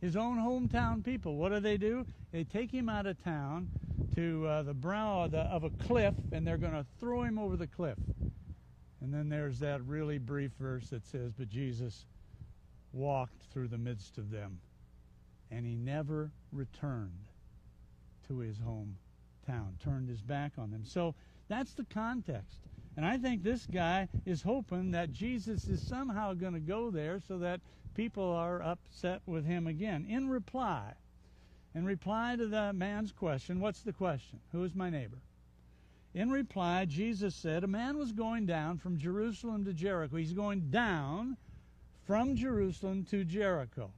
His 0.00 0.16
own 0.16 0.38
hometown 0.38 1.04
people, 1.04 1.36
what 1.36 1.50
do 1.50 1.60
they 1.60 1.76
do? 1.76 2.06
They 2.32 2.44
take 2.44 2.70
him 2.70 2.88
out 2.88 3.06
of 3.06 3.22
town 3.22 3.68
to 4.14 4.46
uh, 4.46 4.62
the 4.62 4.74
brow 4.74 5.24
of, 5.24 5.32
the, 5.32 5.40
of 5.40 5.64
a 5.64 5.70
cliff, 5.70 6.14
and 6.32 6.46
they're 6.46 6.56
going 6.56 6.72
to 6.72 6.86
throw 6.98 7.22
him 7.22 7.38
over 7.38 7.56
the 7.56 7.66
cliff. 7.66 7.98
And 9.02 9.12
then 9.12 9.28
there's 9.28 9.58
that 9.60 9.82
really 9.84 10.18
brief 10.18 10.52
verse 10.58 10.88
that 10.90 11.06
says, 11.06 11.32
But 11.32 11.48
Jesus 11.48 12.06
walked 12.92 13.42
through 13.52 13.68
the 13.68 13.78
midst 13.78 14.16
of 14.18 14.30
them, 14.30 14.58
and 15.50 15.66
he 15.66 15.74
never 15.74 16.30
returned 16.52 17.28
to 18.28 18.38
his 18.38 18.56
hometown, 18.58 19.78
turned 19.82 20.08
his 20.08 20.22
back 20.22 20.52
on 20.56 20.70
them. 20.70 20.84
So 20.84 21.14
that's 21.48 21.72
the 21.72 21.84
context. 21.84 22.60
And 22.96 23.06
I 23.06 23.18
think 23.18 23.42
this 23.42 23.66
guy 23.66 24.08
is 24.26 24.42
hoping 24.42 24.90
that 24.90 25.12
Jesus 25.12 25.68
is 25.68 25.80
somehow 25.80 26.34
going 26.34 26.54
to 26.54 26.60
go 26.60 26.90
there 26.90 27.20
so 27.26 27.38
that 27.38 27.60
people 27.94 28.30
are 28.30 28.62
upset 28.62 29.22
with 29.26 29.46
him 29.46 29.66
again. 29.66 30.06
In 30.08 30.28
reply, 30.28 30.94
in 31.74 31.84
reply 31.84 32.36
to 32.36 32.46
the 32.46 32.72
man's 32.72 33.12
question, 33.12 33.60
what's 33.60 33.82
the 33.82 33.92
question? 33.92 34.40
Who 34.52 34.64
is 34.64 34.74
my 34.74 34.90
neighbor? 34.90 35.18
In 36.12 36.30
reply, 36.30 36.86
Jesus 36.86 37.36
said, 37.36 37.62
A 37.62 37.68
man 37.68 37.96
was 37.96 38.10
going 38.10 38.46
down 38.46 38.78
from 38.78 38.98
Jerusalem 38.98 39.64
to 39.64 39.72
Jericho. 39.72 40.16
He's 40.16 40.32
going 40.32 40.70
down 40.70 41.36
from 42.06 42.34
Jerusalem 42.34 43.04
to 43.10 43.24
Jericho. 43.24 43.92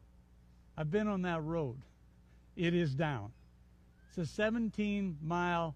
I've 0.76 0.90
been 0.90 1.08
on 1.08 1.22
that 1.22 1.42
road. 1.42 1.78
It 2.54 2.74
is 2.74 2.94
down. 2.94 3.32
It's 4.08 4.18
a 4.18 4.26
17 4.26 5.16
mile 5.22 5.74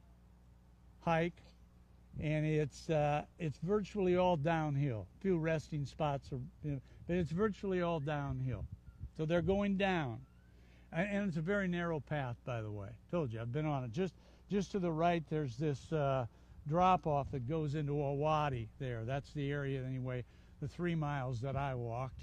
hike, 1.01 1.41
and 2.21 2.47
it's 2.47 2.89
uh, 2.91 3.23
it's 3.39 3.59
virtually 3.59 4.17
all 4.17 4.37
downhill. 4.37 5.07
A 5.19 5.23
few 5.23 5.39
resting 5.39 5.85
spots, 5.85 6.33
are, 6.33 6.41
you 6.65 6.73
know, 6.73 6.81
but 7.07 7.17
it's 7.17 7.31
virtually 7.31 7.83
all 7.83 8.01
downhill. 8.01 8.65
So 9.17 9.25
they're 9.25 9.43
going 9.43 9.77
down, 9.77 10.19
and 10.93 11.29
it's 11.29 11.37
a 11.37 11.43
very 11.43 11.69
narrow 11.69 12.01
path, 12.01 12.37
by 12.45 12.63
the 12.63 12.71
way. 12.71 12.89
Told 13.11 13.33
you, 13.33 13.41
I've 13.41 13.53
been 13.53 13.67
on 13.67 13.85
it. 13.85 13.93
Just 13.93 14.15
just 14.51 14.73
to 14.73 14.79
the 14.79 14.93
right, 14.93 15.23
there's 15.29 15.57
this 15.57 15.93
uh, 15.93 16.27
drop 16.69 17.07
off 17.07 17.31
that 17.33 17.49
goes 17.49 17.75
into 17.75 18.01
a 18.01 18.15
wadi 18.15 18.69
there. 18.79 19.05
That's 19.05 19.31
the 19.33 19.51
area, 19.51 19.83
anyway, 19.85 20.25
the 20.61 20.69
three 20.69 20.95
miles 20.95 21.41
that 21.41 21.57
I 21.57 21.75
walked. 21.75 22.23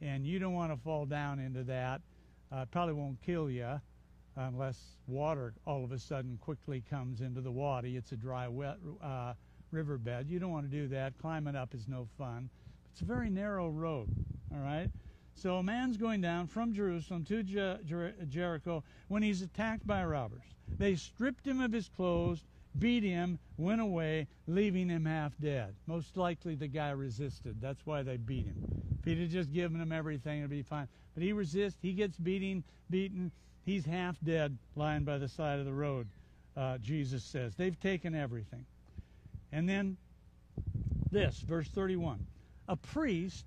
And 0.00 0.26
you 0.26 0.38
don't 0.38 0.54
want 0.54 0.72
to 0.72 0.76
fall 0.76 1.06
down 1.06 1.38
into 1.38 1.62
that. 1.64 2.00
Uh, 2.50 2.66
probably 2.66 2.94
won't 2.94 3.20
kill 3.22 3.48
you 3.48 3.80
unless 4.36 4.96
water 5.06 5.54
all 5.66 5.84
of 5.84 5.92
a 5.92 5.98
sudden 5.98 6.38
quickly 6.40 6.82
comes 6.88 7.20
into 7.20 7.40
the 7.40 7.50
wadi. 7.50 7.96
It's 7.96 8.12
a 8.12 8.16
dry, 8.16 8.48
wet 8.48 8.78
uh, 9.02 9.34
riverbed. 9.70 10.28
You 10.28 10.38
don't 10.38 10.52
want 10.52 10.70
to 10.70 10.76
do 10.76 10.88
that. 10.88 11.18
Climbing 11.18 11.56
up 11.56 11.74
is 11.74 11.88
no 11.88 12.08
fun. 12.18 12.48
It's 12.92 13.00
a 13.00 13.06
very 13.06 13.30
narrow 13.30 13.68
road, 13.68 14.08
all 14.52 14.60
right? 14.60 14.90
So 15.34 15.56
a 15.56 15.62
man's 15.62 15.96
going 15.96 16.20
down 16.20 16.46
from 16.46 16.74
Jerusalem 16.74 17.24
to 17.24 17.42
Jer- 17.42 17.80
Jericho 18.28 18.84
when 19.08 19.22
he's 19.22 19.42
attacked 19.42 19.86
by 19.86 20.04
robbers. 20.04 20.44
They 20.78 20.94
stripped 20.94 21.46
him 21.46 21.60
of 21.60 21.72
his 21.72 21.88
clothes, 21.88 22.44
beat 22.78 23.02
him, 23.02 23.38
went 23.56 23.80
away, 23.80 24.28
leaving 24.46 24.88
him 24.88 25.06
half 25.06 25.32
dead. 25.38 25.74
Most 25.86 26.16
likely 26.16 26.54
the 26.54 26.68
guy 26.68 26.90
resisted. 26.90 27.60
That's 27.60 27.86
why 27.86 28.02
they 28.02 28.18
beat 28.18 28.46
him. 28.46 28.56
If 29.06 29.18
he'd 29.18 29.30
just 29.30 29.52
given 29.52 29.80
him 29.80 29.90
everything, 29.92 30.40
it'd 30.40 30.50
be 30.50 30.62
fine. 30.62 30.88
But 31.14 31.22
he 31.22 31.32
resists. 31.32 31.78
He 31.82 31.92
gets 31.92 32.16
beating, 32.18 32.62
beaten. 32.90 33.32
He's 33.64 33.84
half 33.84 34.16
dead, 34.22 34.58
lying 34.74 35.04
by 35.04 35.18
the 35.18 35.28
side 35.28 35.58
of 35.58 35.66
the 35.66 35.72
road. 35.72 36.08
Uh, 36.56 36.78
Jesus 36.78 37.22
says 37.22 37.54
they've 37.54 37.78
taken 37.78 38.14
everything. 38.14 38.66
And 39.52 39.68
then 39.68 39.96
this, 41.10 41.38
verse 41.40 41.68
31. 41.68 42.26
A 42.68 42.76
priest 42.76 43.44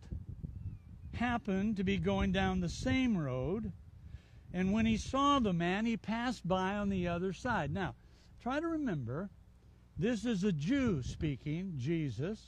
happened 1.13 1.77
to 1.77 1.83
be 1.83 1.97
going 1.97 2.31
down 2.31 2.61
the 2.61 2.69
same 2.69 3.17
road, 3.17 3.71
and 4.53 4.71
when 4.71 4.85
he 4.85 4.97
saw 4.97 5.39
the 5.39 5.53
man, 5.53 5.85
he 5.85 5.97
passed 5.97 6.47
by 6.47 6.75
on 6.75 6.89
the 6.89 7.07
other 7.07 7.33
side. 7.33 7.73
Now, 7.73 7.95
try 8.41 8.59
to 8.59 8.67
remember 8.67 9.29
this 9.97 10.25
is 10.25 10.43
a 10.43 10.51
Jew 10.51 11.01
speaking, 11.03 11.73
Jesus. 11.77 12.39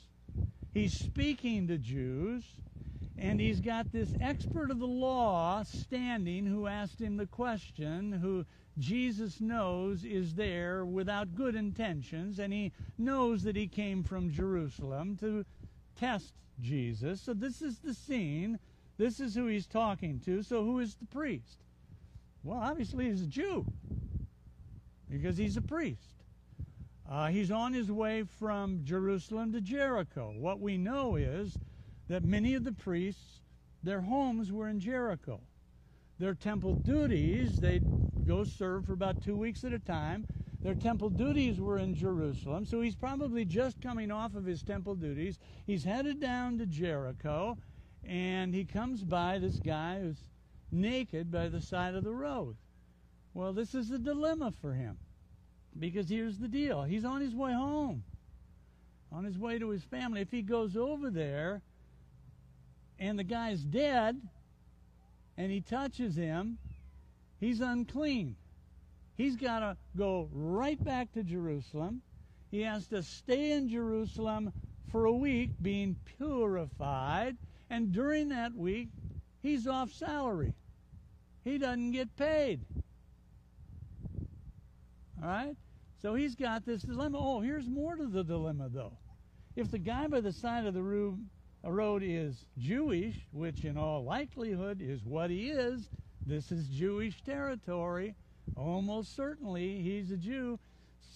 He's 0.72 0.92
speaking 0.92 1.66
to 1.68 1.78
Jews, 1.78 2.44
and 3.18 3.40
he's 3.40 3.60
got 3.60 3.90
this 3.92 4.14
expert 4.20 4.70
of 4.70 4.78
the 4.78 4.86
law 4.86 5.62
standing 5.64 6.46
who 6.46 6.66
asked 6.66 7.00
him 7.00 7.16
the 7.16 7.26
question, 7.26 8.12
who 8.12 8.46
Jesus 8.78 9.40
knows 9.40 10.04
is 10.04 10.34
there 10.34 10.84
without 10.84 11.34
good 11.34 11.56
intentions, 11.56 12.38
and 12.38 12.52
he 12.52 12.72
knows 12.96 13.42
that 13.42 13.56
he 13.56 13.66
came 13.66 14.04
from 14.04 14.30
Jerusalem 14.30 15.16
to 15.16 15.44
test 15.96 16.34
Jesus. 16.60 17.20
So 17.20 17.34
this 17.34 17.60
is 17.60 17.80
the 17.80 17.94
scene. 17.94 18.58
This 18.98 19.18
is 19.18 19.34
who 19.34 19.46
he's 19.46 19.66
talking 19.66 20.20
to. 20.20 20.42
So 20.42 20.64
who 20.64 20.78
is 20.78 20.94
the 20.94 21.06
priest? 21.06 21.58
Well, 22.44 22.60
obviously 22.60 23.06
he's 23.06 23.22
a 23.22 23.26
Jew 23.26 23.66
because 25.10 25.36
he's 25.36 25.56
a 25.56 25.62
priest. 25.62 26.14
Uh, 27.08 27.28
he's 27.28 27.50
on 27.50 27.72
his 27.72 27.90
way 27.90 28.22
from 28.22 28.80
Jerusalem 28.84 29.52
to 29.52 29.60
Jericho. 29.60 30.34
What 30.36 30.60
we 30.60 30.76
know 30.76 31.16
is 31.16 31.56
that 32.08 32.24
many 32.24 32.54
of 32.54 32.64
the 32.64 32.72
priests, 32.72 33.40
their 33.82 34.00
homes 34.00 34.50
were 34.50 34.68
in 34.68 34.80
Jericho. 34.80 35.40
Their 36.18 36.34
temple 36.34 36.74
duties, 36.74 37.60
they'd 37.60 37.84
go 38.26 38.44
serve 38.44 38.86
for 38.86 38.92
about 38.92 39.22
two 39.22 39.36
weeks 39.36 39.62
at 39.64 39.72
a 39.72 39.78
time. 39.78 40.26
Their 40.62 40.74
temple 40.74 41.10
duties 41.10 41.60
were 41.60 41.78
in 41.78 41.94
Jerusalem, 41.94 42.64
so 42.64 42.80
he's 42.80 42.96
probably 42.96 43.44
just 43.44 43.80
coming 43.80 44.10
off 44.10 44.34
of 44.34 44.44
his 44.44 44.62
temple 44.62 44.96
duties. 44.96 45.38
He's 45.66 45.84
headed 45.84 46.20
down 46.20 46.58
to 46.58 46.66
Jericho, 46.66 47.56
and 48.04 48.52
he 48.52 48.64
comes 48.64 49.04
by 49.04 49.38
this 49.38 49.60
guy 49.60 50.00
who's 50.00 50.18
naked 50.72 51.30
by 51.30 51.48
the 51.48 51.60
side 51.60 51.94
of 51.94 52.02
the 52.02 52.12
road. 52.12 52.56
Well, 53.34 53.52
this 53.52 53.74
is 53.74 53.90
a 53.92 53.98
dilemma 53.98 54.52
for 54.60 54.72
him. 54.72 54.98
Because 55.78 56.08
here's 56.08 56.38
the 56.38 56.48
deal 56.48 56.82
he's 56.82 57.04
on 57.04 57.20
his 57.20 57.34
way 57.34 57.52
home, 57.52 58.02
on 59.12 59.24
his 59.24 59.38
way 59.38 59.60
to 59.60 59.68
his 59.68 59.84
family. 59.84 60.20
If 60.20 60.32
he 60.32 60.42
goes 60.42 60.76
over 60.76 61.08
there 61.08 61.62
and 62.98 63.18
the 63.18 63.24
guy's 63.24 63.62
dead 63.62 64.20
and 65.36 65.52
he 65.52 65.60
touches 65.60 66.16
him, 66.16 66.58
he's 67.38 67.60
unclean. 67.60 68.36
He's 69.16 69.36
got 69.36 69.60
to 69.60 69.76
go 69.96 70.28
right 70.32 70.82
back 70.82 71.12
to 71.12 71.22
Jerusalem. 71.22 72.02
He 72.50 72.62
has 72.62 72.86
to 72.88 73.02
stay 73.02 73.52
in 73.52 73.68
Jerusalem 73.68 74.52
for 74.90 75.06
a 75.06 75.12
week 75.12 75.50
being 75.60 75.96
purified. 76.16 77.36
And 77.70 77.92
during 77.92 78.30
that 78.30 78.54
week, 78.54 78.88
he's 79.42 79.66
off 79.66 79.92
salary. 79.92 80.54
He 81.44 81.58
doesn't 81.58 81.92
get 81.92 82.16
paid. 82.16 82.60
All 85.22 85.28
right? 85.28 85.56
So 86.00 86.14
he's 86.14 86.34
got 86.34 86.64
this 86.64 86.82
dilemma. 86.82 87.18
Oh, 87.20 87.40
here's 87.40 87.68
more 87.68 87.96
to 87.96 88.06
the 88.06 88.22
dilemma, 88.22 88.68
though. 88.72 88.96
If 89.56 89.70
the 89.70 89.78
guy 89.78 90.06
by 90.06 90.20
the 90.20 90.32
side 90.32 90.66
of 90.66 90.74
the 90.74 90.82
road 91.64 92.02
is 92.04 92.44
Jewish, 92.58 93.16
which 93.32 93.64
in 93.64 93.76
all 93.76 94.04
likelihood 94.04 94.80
is 94.80 95.04
what 95.04 95.30
he 95.30 95.50
is, 95.50 95.90
this 96.26 96.52
is 96.52 96.68
Jewish 96.68 97.22
territory 97.22 98.14
Almost 98.56 99.14
certainly 99.14 99.82
he's 99.82 100.10
a 100.10 100.16
Jew. 100.16 100.58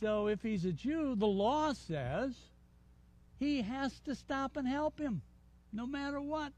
So 0.01 0.27
if 0.27 0.43
he's 0.43 0.65
a 0.65 0.73
Jew, 0.73 1.15
the 1.15 1.27
law 1.27 1.73
says 1.73 2.35
he 3.39 3.63
has 3.63 4.01
to 4.01 4.15
stop 4.15 4.57
and 4.57 4.67
help 4.67 4.99
him, 4.99 5.23
no 5.73 5.87
matter 5.87 6.21
what. 6.21 6.53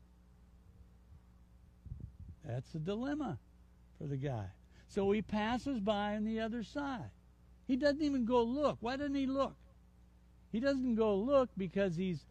That's 2.44 2.74
a 2.74 2.78
dilemma 2.78 3.38
for 3.98 4.06
the 4.06 4.16
guy. 4.16 4.46
So 4.88 5.10
he 5.10 5.22
passes 5.22 5.80
by 5.80 6.16
on 6.16 6.24
the 6.24 6.40
other 6.40 6.62
side. 6.62 7.10
He 7.66 7.76
doesn't 7.76 8.02
even 8.02 8.26
go 8.26 8.42
look. 8.42 8.78
Why 8.80 8.96
doesn't 8.96 9.14
he 9.14 9.26
look? 9.26 9.56
He 10.52 10.60
doesn't 10.60 10.94
go 10.94 11.16
look 11.16 11.48
because 11.56 11.96
he's 11.96 12.26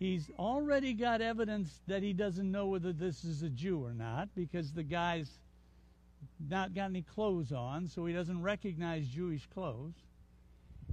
he's 0.00 0.30
already 0.38 0.94
got 0.94 1.20
evidence 1.20 1.80
that 1.86 2.02
he 2.02 2.12
doesn't 2.12 2.50
know 2.50 2.66
whether 2.66 2.92
this 2.92 3.22
is 3.22 3.42
a 3.42 3.48
Jew 3.48 3.84
or 3.84 3.94
not 3.94 4.30
because 4.34 4.72
the 4.72 4.82
guy's 4.82 5.38
not 6.48 6.74
got 6.74 6.86
any 6.86 7.02
clothes 7.02 7.52
on, 7.52 7.86
so 7.86 8.04
he 8.06 8.12
doesn't 8.12 8.42
recognize 8.42 9.06
Jewish 9.06 9.46
clothes. 9.54 9.94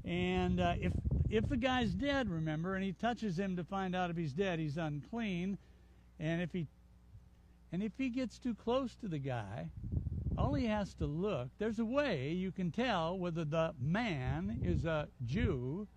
And 0.06 0.60
uh, 0.60 0.76
if 0.80 0.93
if 1.30 1.50
the 1.50 1.58
guy's 1.58 1.91
dead, 1.91 2.30
remember, 2.30 2.76
and 2.76 2.84
he 2.84 2.93
touches 2.93 3.38
him 3.39 3.56
to 3.56 3.63
find 3.63 3.96
out 3.96 4.10
if 4.10 4.15
he's 4.15 4.34
dead, 4.34 4.60
he's 4.60 4.78
unclean. 4.78 5.58
And 6.20 6.41
if 6.41 6.52
he 6.52 6.67
and 7.72 7.82
if 7.82 7.93
he 7.98 8.10
gets 8.10 8.38
too 8.38 8.56
close 8.56 8.96
to 8.96 9.08
the 9.08 9.20
guy, 9.20 9.70
all 10.38 10.54
he 10.54 10.65
has 10.65 10.93
to 10.96 11.06
look, 11.06 11.50
there's 11.58 11.80
a 11.80 11.86
way 11.86 12.32
you 12.32 12.52
can 12.52 12.72
tell 12.72 13.17
whether 13.17 13.43
the 13.43 13.74
man 13.82 14.60
is 14.63 14.86
a 14.86 15.08
Jew 15.26 15.88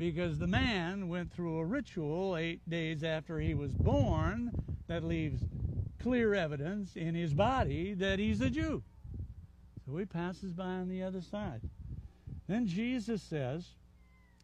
because 0.00 0.38
the 0.38 0.46
man 0.46 1.10
went 1.10 1.30
through 1.30 1.58
a 1.58 1.64
ritual 1.64 2.34
eight 2.34 2.66
days 2.70 3.04
after 3.04 3.38
he 3.38 3.52
was 3.52 3.70
born 3.72 4.50
that 4.88 5.04
leaves 5.04 5.42
clear 6.02 6.34
evidence 6.34 6.96
in 6.96 7.14
his 7.14 7.34
body 7.34 7.92
that 7.92 8.18
he's 8.18 8.40
a 8.40 8.48
Jew. 8.48 8.82
So 9.84 9.98
he 9.98 10.06
passes 10.06 10.54
by 10.54 10.64
on 10.64 10.88
the 10.88 11.02
other 11.02 11.20
side. 11.20 11.60
Then 12.48 12.66
Jesus 12.66 13.22
says, 13.22 13.66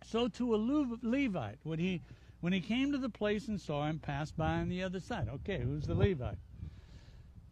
So 0.04 0.28
to 0.28 0.54
a 0.54 0.58
Levite, 1.02 1.58
when 1.62 1.78
he 1.78 2.02
when 2.40 2.52
he 2.52 2.60
came 2.60 2.92
to 2.92 2.98
the 2.98 3.08
place 3.08 3.48
and 3.48 3.58
saw 3.58 3.86
him, 3.86 3.98
passed 3.98 4.36
by 4.36 4.56
on 4.56 4.68
the 4.68 4.82
other 4.82 5.00
side. 5.00 5.26
Okay, 5.36 5.60
who's 5.62 5.86
the 5.86 5.94
Levite? 5.94 6.36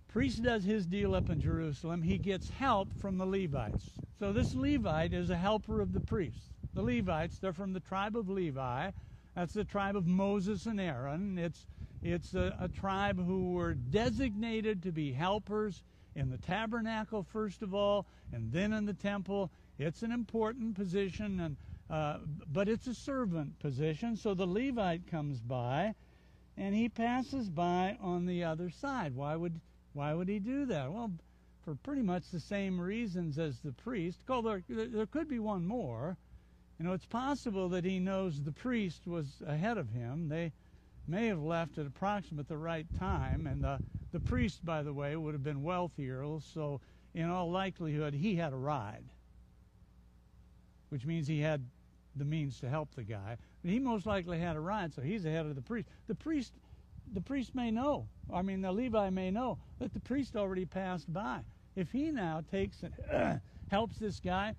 Priest 0.08 0.42
does 0.42 0.64
his 0.64 0.84
deal 0.84 1.14
up 1.14 1.30
in 1.30 1.40
Jerusalem. 1.40 2.02
He 2.02 2.18
gets 2.18 2.50
help 2.50 2.92
from 2.92 3.16
the 3.16 3.24
Levites. 3.24 3.92
So 4.18 4.30
this 4.30 4.54
Levite 4.54 5.14
is 5.14 5.30
a 5.30 5.36
helper 5.36 5.80
of 5.80 5.94
the 5.94 6.00
priests. 6.00 6.53
The 6.74 6.82
Levites, 6.82 7.38
they're 7.38 7.52
from 7.52 7.72
the 7.72 7.80
tribe 7.80 8.16
of 8.16 8.28
Levi. 8.28 8.90
That's 9.36 9.52
the 9.52 9.64
tribe 9.64 9.96
of 9.96 10.06
Moses 10.06 10.66
and 10.66 10.80
Aaron. 10.80 11.38
It's 11.38 11.66
it's 12.02 12.34
a, 12.34 12.54
a 12.60 12.68
tribe 12.68 13.24
who 13.24 13.52
were 13.52 13.74
designated 13.74 14.82
to 14.82 14.92
be 14.92 15.12
helpers 15.12 15.82
in 16.14 16.30
the 16.30 16.36
tabernacle, 16.38 17.22
first 17.22 17.62
of 17.62 17.74
all, 17.74 18.06
and 18.32 18.52
then 18.52 18.72
in 18.72 18.84
the 18.84 18.92
temple. 18.92 19.50
It's 19.78 20.02
an 20.02 20.12
important 20.12 20.74
position, 20.74 21.40
and 21.40 21.56
uh, 21.88 22.18
but 22.52 22.68
it's 22.68 22.86
a 22.86 22.94
servant 22.94 23.58
position. 23.58 24.16
So 24.16 24.34
the 24.34 24.46
Levite 24.46 25.06
comes 25.06 25.40
by, 25.40 25.94
and 26.56 26.74
he 26.74 26.88
passes 26.88 27.48
by 27.48 27.96
on 28.00 28.26
the 28.26 28.44
other 28.44 28.70
side. 28.70 29.14
Why 29.14 29.36
would 29.36 29.60
why 29.92 30.12
would 30.12 30.28
he 30.28 30.40
do 30.40 30.66
that? 30.66 30.92
Well, 30.92 31.12
for 31.64 31.74
pretty 31.76 32.02
much 32.02 32.30
the 32.30 32.40
same 32.40 32.80
reasons 32.80 33.38
as 33.38 33.60
the 33.60 33.72
priest. 33.72 34.20
There, 34.26 34.62
there 34.68 35.06
could 35.06 35.28
be 35.28 35.38
one 35.38 35.64
more. 35.66 36.16
You 36.78 36.84
know, 36.84 36.92
it's 36.92 37.06
possible 37.06 37.68
that 37.68 37.84
he 37.84 37.98
knows 37.98 38.42
the 38.42 38.52
priest 38.52 39.06
was 39.06 39.42
ahead 39.46 39.78
of 39.78 39.90
him. 39.90 40.28
They 40.28 40.52
may 41.06 41.28
have 41.28 41.42
left 41.42 41.78
at 41.78 41.86
approximately 41.86 42.46
the 42.48 42.58
right 42.58 42.86
time, 42.98 43.46
and 43.46 43.62
the, 43.62 43.80
the 44.12 44.20
priest, 44.20 44.64
by 44.64 44.82
the 44.82 44.92
way, 44.92 45.14
would 45.16 45.34
have 45.34 45.44
been 45.44 45.62
wealthier, 45.62 46.24
so 46.40 46.80
in 47.14 47.30
all 47.30 47.50
likelihood, 47.50 48.14
he 48.14 48.34
had 48.34 48.52
a 48.52 48.56
ride, 48.56 49.04
which 50.88 51.06
means 51.06 51.28
he 51.28 51.40
had 51.40 51.64
the 52.16 52.24
means 52.24 52.58
to 52.60 52.68
help 52.68 52.94
the 52.94 53.04
guy. 53.04 53.36
But 53.62 53.70
he 53.70 53.78
most 53.78 54.06
likely 54.06 54.38
had 54.38 54.56
a 54.56 54.60
ride, 54.60 54.92
so 54.92 55.02
he's 55.02 55.24
ahead 55.24 55.46
of 55.46 55.54
the 55.54 55.62
priest. 55.62 55.88
The 56.08 56.14
priest, 56.14 56.52
the 57.12 57.20
priest 57.20 57.54
may 57.54 57.70
know. 57.70 58.08
I 58.32 58.42
mean, 58.42 58.62
the 58.62 58.72
Levi 58.72 59.10
may 59.10 59.30
know 59.30 59.58
that 59.78 59.92
the 59.92 60.00
priest 60.00 60.36
already 60.36 60.64
passed 60.64 61.12
by. 61.12 61.40
If 61.76 61.92
he 61.92 62.10
now 62.10 62.42
takes 62.50 62.82
and 62.82 63.40
helps 63.68 63.98
this 63.98 64.20
guy, 64.20 64.54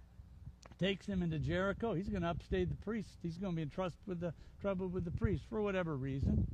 takes 0.79 1.05
him 1.05 1.21
into 1.21 1.39
Jericho. 1.39 1.93
He's 1.93 2.09
going 2.09 2.23
to 2.23 2.29
upstage 2.29 2.69
the 2.69 2.75
priest. 2.75 3.17
He's 3.21 3.37
going 3.37 3.53
to 3.53 3.55
be 3.55 3.61
in 3.61 3.69
trust 3.69 3.95
with 4.05 4.19
the 4.19 4.33
trouble 4.61 4.87
with 4.87 5.05
the 5.05 5.11
priest 5.11 5.45
for 5.49 5.61
whatever 5.61 5.95
reason. 5.95 6.45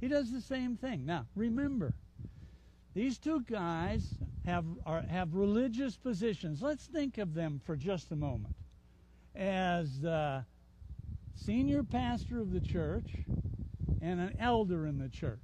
He 0.00 0.08
does 0.08 0.30
the 0.30 0.40
same 0.40 0.76
thing. 0.76 1.06
Now, 1.06 1.26
remember, 1.34 1.94
these 2.94 3.18
two 3.18 3.40
guys 3.42 4.14
have 4.44 4.64
are, 4.84 5.02
have 5.02 5.34
religious 5.34 5.96
positions. 5.96 6.62
Let's 6.62 6.86
think 6.86 7.18
of 7.18 7.34
them 7.34 7.60
for 7.64 7.76
just 7.76 8.12
a 8.12 8.16
moment 8.16 8.54
as 9.34 10.00
the 10.00 10.44
senior 11.34 11.82
pastor 11.82 12.40
of 12.40 12.52
the 12.52 12.60
church 12.60 13.10
and 14.00 14.20
an 14.20 14.36
elder 14.38 14.86
in 14.86 14.98
the 14.98 15.08
church. 15.08 15.40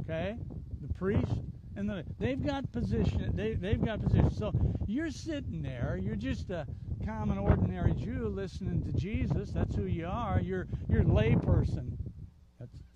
Okay, 0.00 0.36
the 0.80 0.92
priest 0.94 1.42
and 1.76 1.88
the, 1.88 2.04
they've 2.18 2.44
got 2.44 2.70
position. 2.72 3.32
They 3.34 3.54
they've 3.54 3.84
got 3.84 4.02
position. 4.02 4.30
So 4.30 4.52
you're 4.86 5.10
sitting 5.10 5.62
there. 5.62 5.98
You're 6.00 6.16
just 6.16 6.50
a 6.50 6.66
common, 7.06 7.38
ordinary 7.38 7.92
Jew 7.92 8.32
listening 8.34 8.82
to 8.82 8.92
Jesus. 8.98 9.50
That's 9.50 9.76
who 9.76 9.84
you 9.84 10.08
are. 10.08 10.40
You're 10.40 10.66
you're 10.88 11.04
layperson. 11.04 11.92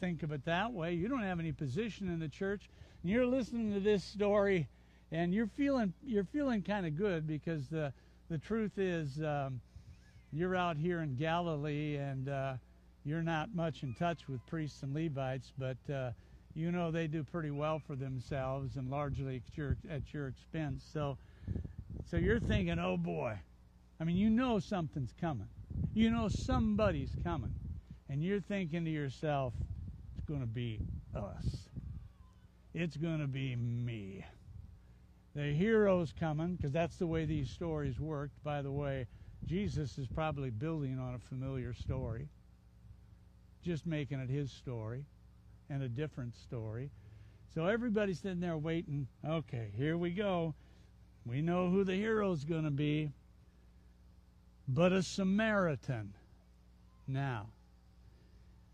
Think 0.01 0.25
of 0.25 0.33
it 0.33 0.45
that 0.47 0.73
way. 0.73 0.95
You 0.95 1.07
don't 1.07 1.23
have 1.23 1.39
any 1.39 1.53
position 1.53 2.09
in 2.09 2.19
the 2.19 2.29
church, 2.29 2.69
and 3.03 3.13
you're 3.13 3.27
listening 3.27 3.73
to 3.75 3.79
this 3.79 4.03
story, 4.03 4.67
and 5.13 5.33
you're 5.33 5.47
feeling 5.47 5.93
you're 6.05 6.25
feeling 6.25 6.63
kind 6.63 6.87
of 6.87 6.97
good 6.97 7.29
because 7.29 7.69
the 7.69 7.93
the 8.29 8.39
truth 8.39 8.79
is 8.79 9.23
um, 9.23 9.61
you're 10.33 10.57
out 10.57 10.77
here 10.77 11.03
in 11.03 11.15
Galilee 11.15 11.97
and 11.97 12.29
uh, 12.29 12.55
you're 13.05 13.23
not 13.23 13.55
much 13.55 13.85
in 13.85 13.95
touch 13.95 14.29
with 14.29 14.45
priests 14.47 14.83
and 14.83 14.93
Levites, 14.93 15.53
but 15.57 15.93
uh, 15.93 16.11
you 16.55 16.73
know 16.73 16.91
they 16.91 17.07
do 17.07 17.23
pretty 17.23 17.53
well 17.53 17.81
for 17.87 17.95
themselves 17.95 18.77
and 18.77 18.91
largely 18.91 19.37
at 19.37 19.57
your, 19.57 19.77
at 19.89 20.13
your 20.13 20.27
expense. 20.27 20.85
So, 20.93 21.17
so 22.11 22.17
you're 22.17 22.41
thinking, 22.41 22.79
oh 22.79 22.97
boy, 22.97 23.39
I 24.01 24.05
mean, 24.05 24.17
you 24.17 24.31
know 24.31 24.59
something's 24.59 25.13
coming. 25.21 25.49
You 25.93 26.11
know 26.11 26.29
somebody's 26.29 27.15
coming. 27.23 27.55
And 28.09 28.25
you're 28.25 28.41
thinking 28.41 28.85
to 28.87 28.91
yourself, 28.91 29.53
it's 30.17 30.25
going 30.27 30.41
to 30.41 30.47
be 30.47 30.81
us. 31.15 31.69
It's 32.73 32.97
going 32.97 33.21
to 33.21 33.27
be 33.27 33.55
me. 33.57 34.25
The 35.35 35.53
hero's 35.53 36.13
coming, 36.19 36.57
because 36.57 36.73
that's 36.73 36.97
the 36.97 37.07
way 37.07 37.25
these 37.25 37.51
stories 37.51 38.01
worked. 38.01 38.43
By 38.43 38.63
the 38.63 38.73
way, 38.73 39.07
Jesus 39.45 39.99
is 39.99 40.09
probably 40.09 40.51
building 40.51 40.99
on 40.99 41.15
a 41.15 41.19
familiar 41.19 41.73
story, 41.75 42.29
just 43.63 43.87
making 43.87 44.19
it 44.19 44.31
his 44.31 44.51
story 44.51 45.05
and 45.69 45.83
a 45.83 45.89
different 45.89 46.35
story. 46.35 46.91
So 47.55 47.67
everybody's 47.67 48.21
sitting 48.21 48.41
there 48.41 48.57
waiting. 48.57 49.07
Okay, 49.27 49.71
here 49.77 49.97
we 49.97 50.11
go. 50.11 50.55
We 51.25 51.43
know 51.43 51.69
who 51.69 51.85
the 51.85 51.95
hero's 51.95 52.45
going 52.45 52.65
to 52.65 52.71
be 52.71 53.11
but 54.75 54.93
a 54.93 55.03
Samaritan. 55.03 56.15
Now, 57.09 57.49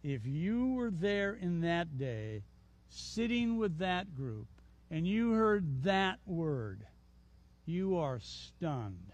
if 0.03 0.27
you 0.27 0.75
were 0.75 0.91
there 0.91 1.35
in 1.35 1.63
that 1.63 1.97
day, 1.97 2.43
sitting 2.89 3.57
with 3.57 3.79
that 3.79 4.15
group, 4.15 4.47
and 4.91 5.07
you 5.07 5.33
heard 5.33 5.83
that 5.85 6.19
word, 6.27 6.87
you 7.65 7.97
are 7.97 8.21
stunned. 8.21 9.13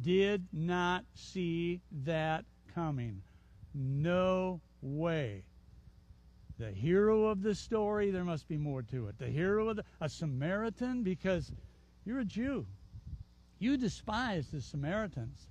Did 0.00 0.46
not 0.52 1.04
see 1.14 1.80
that 2.04 2.44
coming. 2.74 3.22
No 3.74 4.60
way. 4.80 5.42
The 6.58 6.70
hero 6.70 7.24
of 7.24 7.42
the 7.42 7.54
story, 7.54 8.10
there 8.10 8.24
must 8.24 8.46
be 8.46 8.56
more 8.56 8.82
to 8.82 9.08
it. 9.08 9.18
The 9.18 9.26
hero 9.26 9.68
of 9.68 9.76
the, 9.76 9.84
a 10.00 10.08
Samaritan, 10.08 11.02
because 11.02 11.50
you're 12.04 12.20
a 12.20 12.24
Jew. 12.24 12.66
You 13.60 13.76
despise 13.76 14.48
the 14.48 14.62
Samaritans. 14.62 15.46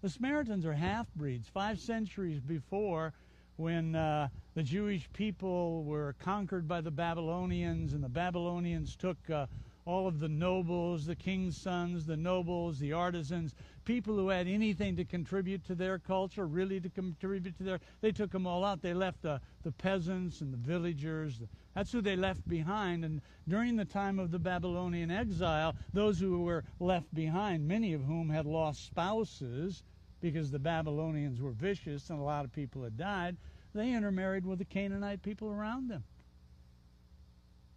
The 0.00 0.08
Samaritans 0.08 0.64
are 0.64 0.72
half 0.72 1.06
breeds. 1.14 1.46
Five 1.46 1.78
centuries 1.78 2.40
before, 2.40 3.12
when 3.56 3.94
uh, 3.94 4.28
the 4.54 4.62
Jewish 4.62 5.06
people 5.12 5.84
were 5.84 6.14
conquered 6.18 6.66
by 6.66 6.80
the 6.80 6.90
Babylonians, 6.90 7.92
and 7.92 8.02
the 8.02 8.08
Babylonians 8.08 8.96
took 8.96 9.18
uh, 9.28 9.44
all 9.84 10.08
of 10.08 10.20
the 10.20 10.28
nobles, 10.28 11.04
the 11.04 11.14
king's 11.14 11.54
sons, 11.54 12.06
the 12.06 12.16
nobles, 12.16 12.78
the 12.78 12.94
artisans, 12.94 13.54
people 13.84 14.16
who 14.16 14.30
had 14.30 14.48
anything 14.48 14.96
to 14.96 15.04
contribute 15.04 15.62
to 15.66 15.74
their 15.74 15.98
culture, 15.98 16.46
really 16.46 16.80
to 16.80 16.88
contribute 16.88 17.58
to 17.58 17.62
their, 17.62 17.80
they 18.00 18.10
took 18.10 18.30
them 18.30 18.46
all 18.46 18.64
out. 18.64 18.80
They 18.80 18.94
left 18.94 19.20
the, 19.20 19.38
the 19.64 19.72
peasants 19.72 20.40
and 20.40 20.50
the 20.50 20.56
villagers. 20.56 21.40
That's 21.74 21.92
who 21.92 22.00
they 22.00 22.16
left 22.16 22.46
behind. 22.48 23.04
And 23.04 23.20
during 23.48 23.76
the 23.76 23.84
time 23.84 24.18
of 24.18 24.30
the 24.30 24.38
Babylonian 24.38 25.10
exile, 25.10 25.74
those 25.92 26.18
who 26.18 26.42
were 26.42 26.64
left 26.80 27.14
behind, 27.14 27.68
many 27.68 27.92
of 27.92 28.04
whom 28.04 28.28
had 28.30 28.46
lost 28.46 28.86
spouses 28.86 29.82
because 30.20 30.50
the 30.50 30.58
Babylonians 30.58 31.40
were 31.40 31.52
vicious 31.52 32.10
and 32.10 32.18
a 32.18 32.24
lot 32.24 32.44
of 32.44 32.52
people 32.52 32.82
had 32.82 32.96
died, 32.96 33.36
they 33.72 33.92
intermarried 33.92 34.44
with 34.44 34.58
the 34.58 34.64
Canaanite 34.64 35.22
people 35.22 35.48
around 35.48 35.88
them. 35.88 36.04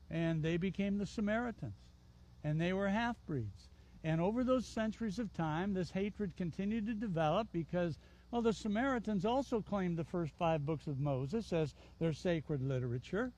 And 0.09 0.43
they 0.43 0.57
became 0.57 0.97
the 0.97 1.05
Samaritans. 1.05 1.73
And 2.43 2.59
they 2.59 2.73
were 2.73 2.89
half 2.89 3.15
breeds. 3.25 3.69
And 4.03 4.19
over 4.19 4.43
those 4.43 4.65
centuries 4.65 5.17
of 5.17 5.31
time, 5.33 5.73
this 5.73 5.91
hatred 5.91 6.35
continued 6.35 6.85
to 6.87 6.93
develop 6.93 7.47
because, 7.53 7.97
well, 8.31 8.41
the 8.41 8.51
Samaritans 8.51 9.23
also 9.23 9.61
claimed 9.61 9.97
the 9.97 10.03
first 10.03 10.33
five 10.33 10.65
books 10.65 10.87
of 10.87 10.99
Moses 10.99 11.53
as 11.53 11.73
their 11.99 12.11
sacred 12.11 12.61
literature, 12.61 13.31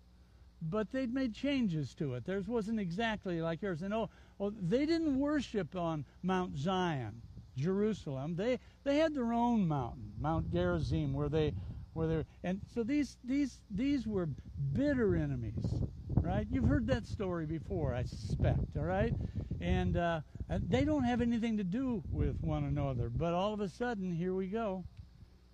but 0.69 0.91
they'd 0.91 1.13
made 1.13 1.34
changes 1.34 1.93
to 1.95 2.13
it. 2.15 2.25
Theirs 2.25 2.47
wasn't 2.47 2.80
exactly 2.80 3.41
like 3.41 3.62
yours. 3.62 3.82
And 3.82 3.93
oh, 3.93 4.10
they 4.39 4.86
didn't 4.86 5.19
worship 5.19 5.75
on 5.75 6.06
Mount 6.23 6.58
Zion, 6.58 7.21
Jerusalem. 7.56 8.36
They 8.36 8.60
they 8.84 8.97
had 8.97 9.13
their 9.13 9.34
own 9.34 9.67
mountain, 9.67 10.13
Mount 10.19 10.51
Gerizim, 10.51 11.13
where 11.13 11.30
they 11.30 11.54
where 11.93 12.08
they 12.08 12.25
and 12.43 12.62
so 12.73 12.84
these 12.84 13.17
these 13.23 13.60
these 13.69 14.08
were 14.08 14.28
bitter 14.73 15.15
enemies, 15.15 15.84
right? 16.21 16.47
You've 16.49 16.67
heard 16.67 16.88
that 16.88 17.06
story 17.06 17.45
before, 17.45 17.93
I 17.93 18.04
suspect. 18.04 18.75
All 18.78 18.84
right, 18.84 19.13
and 19.62 19.97
uh, 19.97 20.21
they 20.49 20.84
don't 20.84 21.04
have 21.04 21.21
anything 21.21 21.58
to 21.58 21.63
do 21.63 22.04
with 22.12 22.41
one 22.41 22.63
another. 22.63 23.10
But 23.10 23.34
all 23.34 23.54
of 23.54 23.62
a 23.62 23.69
sudden, 23.69 24.13
here 24.13 24.34
we 24.34 24.47
go. 24.47 24.84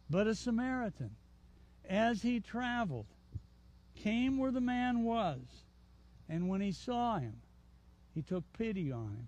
But 0.09 0.27
a 0.27 0.35
Samaritan, 0.35 1.11
as 1.87 2.21
he 2.21 2.39
traveled, 2.39 3.05
came 3.95 4.37
where 4.37 4.51
the 4.51 4.61
man 4.61 5.03
was, 5.03 5.39
and 6.29 6.49
when 6.49 6.61
he 6.61 6.71
saw 6.71 7.17
him, 7.17 7.35
he 8.13 8.21
took 8.21 8.43
pity 8.53 8.91
on 8.91 9.07
him. 9.07 9.27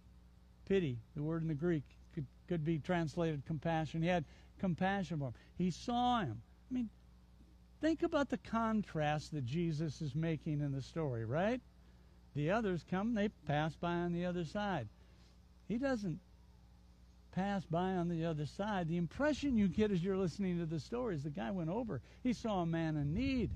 Pity, 0.67 0.97
the 1.15 1.23
word 1.23 1.41
in 1.41 1.47
the 1.47 1.53
Greek, 1.53 1.83
could, 2.13 2.25
could 2.47 2.63
be 2.63 2.79
translated 2.79 3.45
compassion. 3.45 4.01
He 4.01 4.07
had 4.07 4.25
compassion 4.59 5.19
for 5.19 5.27
him. 5.27 5.33
He 5.57 5.71
saw 5.71 6.21
him. 6.21 6.41
I 6.69 6.73
mean, 6.73 6.89
think 7.81 8.03
about 8.03 8.29
the 8.29 8.37
contrast 8.37 9.33
that 9.33 9.45
Jesus 9.45 10.01
is 10.01 10.15
making 10.15 10.61
in 10.61 10.71
the 10.71 10.81
story, 10.81 11.25
right? 11.25 11.61
The 12.35 12.51
others 12.51 12.83
come, 12.89 13.13
they 13.13 13.29
pass 13.45 13.75
by 13.75 13.93
on 13.93 14.13
the 14.13 14.25
other 14.25 14.45
side. 14.45 14.87
He 15.67 15.77
doesn't 15.77 16.19
pass 17.33 17.65
by 17.65 17.91
on 17.91 18.09
the 18.09 18.25
other 18.25 18.45
side. 18.45 18.87
The 18.87 18.97
impression 18.97 19.57
you 19.57 19.67
get 19.67 19.91
as 19.91 20.03
you're 20.03 20.17
listening 20.17 20.59
to 20.59 20.65
the 20.65 20.79
story 20.79 21.15
is 21.15 21.23
the 21.23 21.29
guy 21.29 21.51
went 21.51 21.69
over. 21.69 22.01
He 22.21 22.33
saw 22.33 22.61
a 22.61 22.65
man 22.65 22.95
in 22.95 23.13
need. 23.13 23.49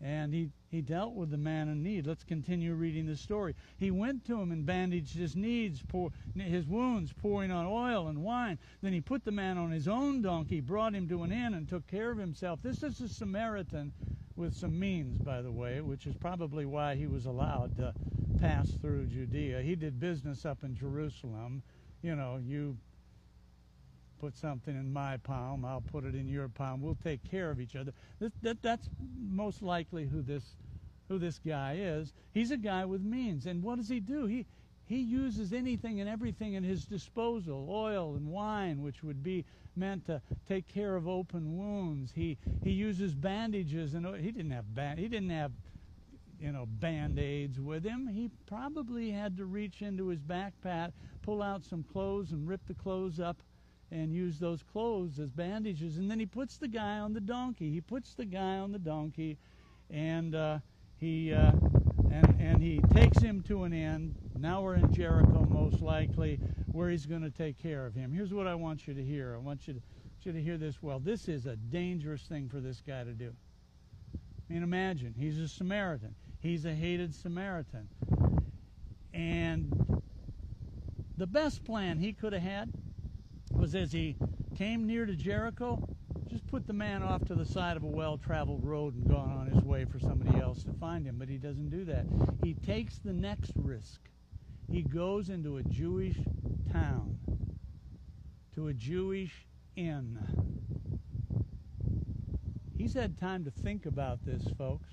And 0.00 0.32
he, 0.32 0.50
he 0.70 0.80
dealt 0.80 1.14
with 1.14 1.30
the 1.30 1.36
man 1.36 1.68
in 1.68 1.82
need. 1.82 2.06
Let's 2.06 2.22
continue 2.22 2.74
reading 2.74 3.06
the 3.06 3.16
story. 3.16 3.54
He 3.78 3.90
went 3.90 4.24
to 4.26 4.40
him 4.40 4.52
and 4.52 4.64
bandaged 4.64 5.16
his 5.16 5.34
needs, 5.34 5.82
pour, 5.82 6.10
his 6.36 6.66
wounds, 6.66 7.12
pouring 7.12 7.50
on 7.50 7.66
oil 7.66 8.06
and 8.06 8.22
wine. 8.22 8.58
Then 8.80 8.92
he 8.92 9.00
put 9.00 9.24
the 9.24 9.32
man 9.32 9.58
on 9.58 9.72
his 9.72 9.88
own 9.88 10.22
donkey, 10.22 10.60
brought 10.60 10.94
him 10.94 11.08
to 11.08 11.24
an 11.24 11.32
inn, 11.32 11.54
and 11.54 11.68
took 11.68 11.86
care 11.88 12.10
of 12.12 12.18
himself. 12.18 12.60
This 12.62 12.82
is 12.84 13.00
a 13.00 13.08
Samaritan 13.08 13.92
with 14.36 14.54
some 14.54 14.78
means, 14.78 15.20
by 15.20 15.42
the 15.42 15.50
way, 15.50 15.80
which 15.80 16.06
is 16.06 16.14
probably 16.14 16.64
why 16.64 16.94
he 16.94 17.08
was 17.08 17.26
allowed 17.26 17.76
to 17.76 17.92
pass 18.40 18.70
through 18.80 19.06
Judea. 19.06 19.62
He 19.62 19.74
did 19.74 19.98
business 19.98 20.46
up 20.46 20.62
in 20.62 20.76
Jerusalem. 20.76 21.62
You 22.02 22.14
know, 22.14 22.40
you 22.40 22.76
put 24.18 24.36
something 24.36 24.74
in 24.74 24.92
my 24.92 25.16
palm, 25.16 25.64
I'll 25.64 25.80
put 25.80 26.04
it 26.04 26.14
in 26.14 26.28
your 26.28 26.48
palm. 26.48 26.80
We'll 26.82 26.98
take 27.02 27.22
care 27.24 27.50
of 27.50 27.60
each 27.60 27.76
other. 27.76 27.92
This, 28.18 28.32
that, 28.42 28.62
that's 28.62 28.88
most 29.30 29.62
likely 29.62 30.06
who 30.06 30.22
this 30.22 30.56
who 31.08 31.18
this 31.18 31.38
guy 31.38 31.76
is. 31.80 32.12
He's 32.32 32.50
a 32.50 32.58
guy 32.58 32.84
with 32.84 33.00
means, 33.00 33.46
and 33.46 33.62
what 33.62 33.76
does 33.76 33.88
he 33.88 34.00
do? 34.00 34.26
He 34.26 34.46
he 34.84 35.00
uses 35.00 35.52
anything 35.52 36.00
and 36.00 36.08
everything 36.08 36.54
in 36.54 36.64
his 36.64 36.86
disposal, 36.86 37.68
oil 37.70 38.14
and 38.16 38.28
wine, 38.28 38.82
which 38.82 39.02
would 39.02 39.22
be 39.22 39.44
meant 39.76 40.06
to 40.06 40.20
take 40.46 40.66
care 40.66 40.96
of 40.96 41.06
open 41.06 41.56
wounds. 41.56 42.12
He 42.14 42.38
he 42.62 42.70
uses 42.70 43.14
bandages, 43.14 43.94
and 43.94 44.06
he 44.16 44.30
didn't 44.30 44.50
have 44.50 44.74
band, 44.74 44.98
he 44.98 45.08
didn't 45.08 45.30
have 45.30 45.52
you 46.40 46.52
know 46.52 46.66
band 46.66 47.18
aids 47.18 47.60
with 47.60 47.84
him. 47.84 48.08
He 48.08 48.30
probably 48.46 49.10
had 49.10 49.36
to 49.38 49.44
reach 49.44 49.82
into 49.82 50.08
his 50.08 50.20
backpack, 50.20 50.92
pull 51.22 51.42
out 51.42 51.64
some 51.64 51.84
clothes, 51.84 52.32
and 52.32 52.48
rip 52.48 52.66
the 52.66 52.74
clothes 52.74 53.20
up 53.20 53.42
and 53.90 54.12
use 54.12 54.38
those 54.38 54.62
clothes 54.62 55.18
as 55.18 55.30
bandages. 55.30 55.96
And 55.96 56.10
then 56.10 56.18
he 56.18 56.26
puts 56.26 56.58
the 56.58 56.68
guy 56.68 56.98
on 56.98 57.14
the 57.14 57.20
donkey. 57.20 57.70
He 57.70 57.80
puts 57.80 58.14
the 58.14 58.24
guy 58.24 58.58
on 58.58 58.72
the 58.72 58.78
donkey, 58.78 59.38
and 59.90 60.34
uh, 60.34 60.58
he 60.98 61.32
uh, 61.32 61.52
and 62.10 62.36
and 62.40 62.62
he 62.62 62.80
takes 62.92 63.18
him 63.18 63.42
to 63.44 63.64
an 63.64 63.72
inn. 63.72 64.14
Now 64.38 64.62
we're 64.62 64.74
in 64.74 64.92
Jericho, 64.92 65.46
most 65.50 65.80
likely, 65.80 66.38
where 66.72 66.90
he's 66.90 67.06
going 67.06 67.22
to 67.22 67.30
take 67.30 67.58
care 67.58 67.86
of 67.86 67.94
him. 67.94 68.12
Here's 68.12 68.32
what 68.32 68.46
I 68.46 68.54
want 68.54 68.86
you 68.86 68.94
to 68.94 69.02
hear. 69.02 69.34
I 69.34 69.38
want 69.38 69.66
you 69.66 69.74
to 69.74 69.80
want 69.80 70.26
you 70.26 70.32
to 70.32 70.42
hear 70.42 70.58
this 70.58 70.82
well. 70.82 70.98
This 70.98 71.28
is 71.28 71.46
a 71.46 71.56
dangerous 71.56 72.22
thing 72.22 72.48
for 72.48 72.60
this 72.60 72.82
guy 72.86 73.04
to 73.04 73.12
do. 73.12 73.32
I 74.14 74.52
mean, 74.52 74.62
imagine 74.62 75.14
he's 75.16 75.38
a 75.38 75.48
Samaritan. 75.48 76.14
He's 76.40 76.64
a 76.64 76.74
hated 76.74 77.14
Samaritan, 77.14 77.88
and 79.12 80.02
the 81.16 81.26
best 81.26 81.64
plan 81.64 81.98
he 81.98 82.12
could 82.12 82.32
have 82.32 82.42
had 82.42 82.70
was 83.52 83.74
as 83.74 83.92
he 83.92 84.16
came 84.56 84.86
near 84.86 85.06
to 85.06 85.14
Jericho, 85.14 85.88
just 86.28 86.46
put 86.46 86.66
the 86.66 86.72
man 86.72 87.02
off 87.02 87.24
to 87.26 87.34
the 87.34 87.46
side 87.46 87.76
of 87.76 87.82
a 87.82 87.88
well 87.88 88.18
traveled 88.18 88.64
road 88.64 88.94
and 88.94 89.08
gone 89.08 89.30
on 89.30 89.46
his 89.46 89.62
way 89.64 89.84
for 89.84 89.98
somebody 89.98 90.38
else 90.40 90.62
to 90.64 90.72
find 90.74 91.06
him. 91.06 91.16
But 91.18 91.28
he 91.28 91.38
doesn't 91.38 91.70
do 91.70 91.84
that. 91.86 92.06
He 92.42 92.54
takes 92.54 92.98
the 92.98 93.12
next 93.12 93.52
risk. 93.56 94.00
He 94.70 94.82
goes 94.82 95.30
into 95.30 95.56
a 95.56 95.62
Jewish 95.62 96.16
town, 96.70 97.18
to 98.54 98.68
a 98.68 98.74
Jewish 98.74 99.46
inn. 99.76 100.18
He's 102.76 102.94
had 102.94 103.18
time 103.18 103.44
to 103.44 103.50
think 103.50 103.86
about 103.86 104.24
this, 104.24 104.42
folks. 104.58 104.90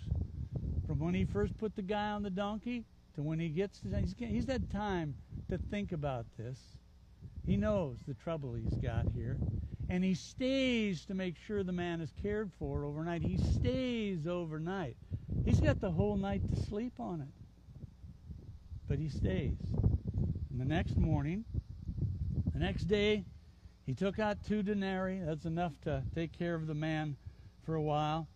From 0.88 1.00
when 1.00 1.14
he 1.14 1.26
first 1.26 1.58
put 1.58 1.76
the 1.76 1.82
guy 1.82 2.12
on 2.12 2.24
the 2.24 2.30
donkey 2.30 2.86
to 3.16 3.22
when 3.22 3.40
he 3.40 3.50
gets 3.50 3.80
to, 3.82 3.90
he's, 4.00 4.16
he's 4.18 4.48
had 4.48 4.72
time 4.72 5.16
to 5.50 5.58
think 5.58 5.92
about 5.92 6.26
this. 6.38 6.58
He 7.46 7.58
knows 7.58 7.98
the 8.08 8.16
trouble 8.16 8.54
he's 8.54 8.78
got 8.80 9.06
here. 9.16 9.38
And 9.88 10.04
he 10.04 10.16
stays 10.16 11.06
to 11.06 11.14
make 11.14 11.36
sure 11.38 11.64
the 11.64 11.72
man 11.72 12.02
is 12.02 12.12
cared 12.22 12.52
for 12.58 12.86
overnight. 12.86 13.22
He 13.22 13.38
stays 13.38 14.26
overnight. 14.26 14.98
He's 15.46 15.60
got 15.60 15.80
the 15.80 15.92
whole 15.92 16.16
night 16.16 16.42
to 16.50 16.62
sleep 16.64 17.00
on 17.00 17.22
it. 17.22 17.28
But 18.88 18.98
he 18.98 19.10
stays. 19.10 19.58
And 20.52 20.60
the 20.60 20.66
next 20.66 20.98
morning, 20.98 21.46
the 22.54 22.60
next 22.60 22.86
day, 22.86 23.26
he 23.86 23.94
took 23.94 24.18
out 24.18 24.38
two 24.48 24.64
denarii. 24.64 25.20
That's 25.20 25.46
enough 25.46 25.80
to 25.82 26.02
take 26.16 26.36
care 26.36 26.56
of 26.56 26.66
the 26.66 26.74
man 26.74 27.16
for 27.64 27.76
a 27.76 27.82
while. 27.82 28.28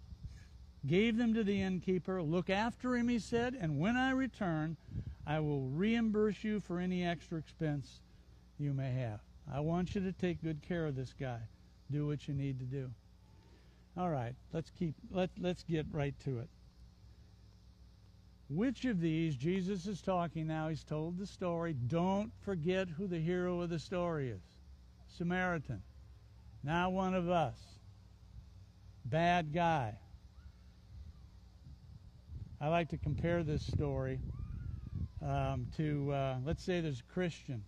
Gave 0.86 1.18
them 1.18 1.34
to 1.34 1.44
the 1.44 1.62
innkeeper. 1.62 2.22
Look 2.22 2.50
after 2.50 2.96
him, 2.96 3.10
he 3.10 3.18
said, 3.18 3.58
and 3.60 3.80
when 3.80 3.98
I 3.98 4.12
return, 4.12 4.78
I 5.26 5.40
will 5.40 5.68
reimburse 5.68 6.44
you 6.44 6.60
for 6.60 6.80
any 6.80 7.06
extra 7.06 7.40
expense 7.40 8.02
you 8.60 8.74
may 8.74 8.92
have. 8.92 9.22
I 9.52 9.62
want 9.62 9.96
you 9.96 10.02
to 10.02 10.12
take 10.12 10.44
good 10.44 10.62
care 10.62 10.86
of 10.86 10.96
this 10.96 11.14
guy. 11.20 11.40
Do 11.90 12.08
what 12.08 12.28
you 12.28 12.34
need 12.34 12.60
to 12.60 12.66
do. 12.66 12.92
All 13.98 14.10
right, 14.10 14.36
let's 14.54 14.70
keep 14.70 14.94
let 15.12 15.30
let's 15.40 15.64
get 15.64 15.86
right 15.92 16.14
to 16.26 16.40
it. 16.40 16.50
Which 18.50 18.86
of 18.86 19.00
these 19.00 19.36
Jesus 19.36 19.86
is 19.88 20.02
talking 20.02 20.48
now? 20.48 20.70
He's 20.70 20.84
told 20.84 21.18
the 21.18 21.26
story. 21.26 21.74
Don't 21.74 22.32
forget 22.42 22.90
who 22.90 23.08
the 23.08 23.20
hero 23.20 23.62
of 23.62 23.70
the 23.70 23.80
story 23.80 24.30
is. 24.30 24.42
Samaritan. 25.18 25.82
Now 26.64 26.90
one 26.90 27.14
of 27.14 27.30
us. 27.30 27.58
Bad 29.06 29.54
guy. 29.54 29.98
I 32.62 32.68
like 32.68 32.90
to 32.90 32.98
compare 32.98 33.44
this 33.44 33.66
story 33.66 34.20
um, 35.26 35.68
to, 35.78 36.12
uh, 36.12 36.38
let's 36.46 36.64
say 36.64 36.82
there's 36.82 37.00
a 37.00 37.14
Christian 37.14 37.64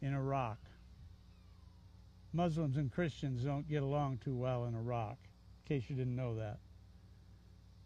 in 0.00 0.14
Iraq. 0.14 0.58
Muslims 2.32 2.76
and 2.76 2.92
Christians 2.92 3.42
don't 3.42 3.68
get 3.68 3.82
along 3.82 4.18
too 4.18 4.34
well 4.34 4.66
in 4.66 4.74
Iraq, 4.74 5.16
in 5.66 5.76
case 5.76 5.88
you 5.88 5.96
didn't 5.96 6.16
know 6.16 6.36
that. 6.36 6.58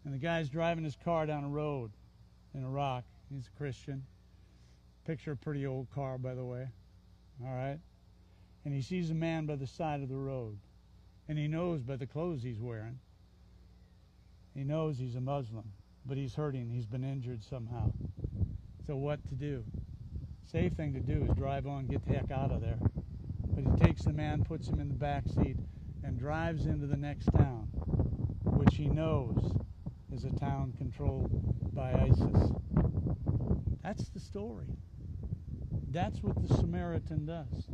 And 0.05 0.13
the 0.13 0.17
guy's 0.17 0.49
driving 0.49 0.83
his 0.83 0.97
car 1.03 1.25
down 1.25 1.43
a 1.43 1.49
road 1.49 1.91
in 2.53 2.63
Iraq. 2.63 3.03
He's 3.29 3.47
a 3.47 3.57
Christian. 3.57 4.03
Picture 5.05 5.31
a 5.31 5.37
pretty 5.37 5.65
old 5.65 5.87
car, 5.91 6.17
by 6.17 6.33
the 6.33 6.43
way. 6.43 6.67
All 7.43 7.53
right? 7.53 7.79
And 8.65 8.73
he 8.73 8.81
sees 8.81 9.09
a 9.09 9.15
man 9.15 9.45
by 9.45 9.55
the 9.55 9.67
side 9.67 10.01
of 10.01 10.09
the 10.09 10.17
road. 10.17 10.57
And 11.27 11.37
he 11.37 11.47
knows 11.47 11.81
by 11.81 11.95
the 11.95 12.05
clothes 12.05 12.43
he's 12.43 12.59
wearing. 12.59 12.99
He 14.53 14.63
knows 14.63 14.97
he's 14.97 15.15
a 15.15 15.21
Muslim, 15.21 15.71
but 16.05 16.17
he's 16.17 16.35
hurting. 16.35 16.69
He's 16.69 16.85
been 16.85 17.03
injured 17.03 17.43
somehow. 17.43 17.91
So, 18.85 18.95
what 18.95 19.19
to 19.29 19.35
do? 19.35 19.63
Safe 20.45 20.73
thing 20.73 20.93
to 20.93 20.99
do 20.99 21.25
is 21.29 21.35
drive 21.37 21.67
on, 21.67 21.87
get 21.87 22.05
the 22.05 22.13
heck 22.13 22.31
out 22.31 22.51
of 22.51 22.61
there. 22.61 22.77
But 23.55 23.63
he 23.63 23.85
takes 23.85 24.03
the 24.03 24.13
man, 24.13 24.43
puts 24.43 24.67
him 24.67 24.79
in 24.79 24.87
the 24.87 24.93
back 24.93 25.23
seat, 25.27 25.57
and 26.03 26.17
drives 26.17 26.65
into 26.65 26.87
the 26.87 26.97
next 26.97 27.25
town, 27.37 27.67
which 28.43 28.75
he 28.75 28.87
knows 28.87 29.55
is 30.11 30.25
a 30.25 30.31
town 30.31 30.73
controlled 30.77 31.31
by 31.73 31.93
ISIS. 31.93 32.51
That's 33.83 34.09
the 34.09 34.19
story. 34.19 34.67
That's 35.89 36.23
what 36.23 36.41
the 36.41 36.53
Samaritan 36.55 37.25
does. 37.25 37.67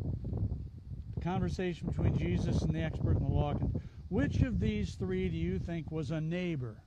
The 1.15 1.21
conversation 1.21 1.87
between 1.87 2.17
Jesus 2.17 2.61
and 2.61 2.73
the 2.73 2.81
expert 2.81 3.17
in 3.17 3.23
the 3.23 3.29
law. 3.29 3.53
Which 4.09 4.41
of 4.41 4.59
these 4.59 4.95
three 4.95 5.29
do 5.29 5.37
you 5.37 5.59
think 5.59 5.91
was 5.91 6.11
a 6.11 6.19
neighbor? 6.19 6.81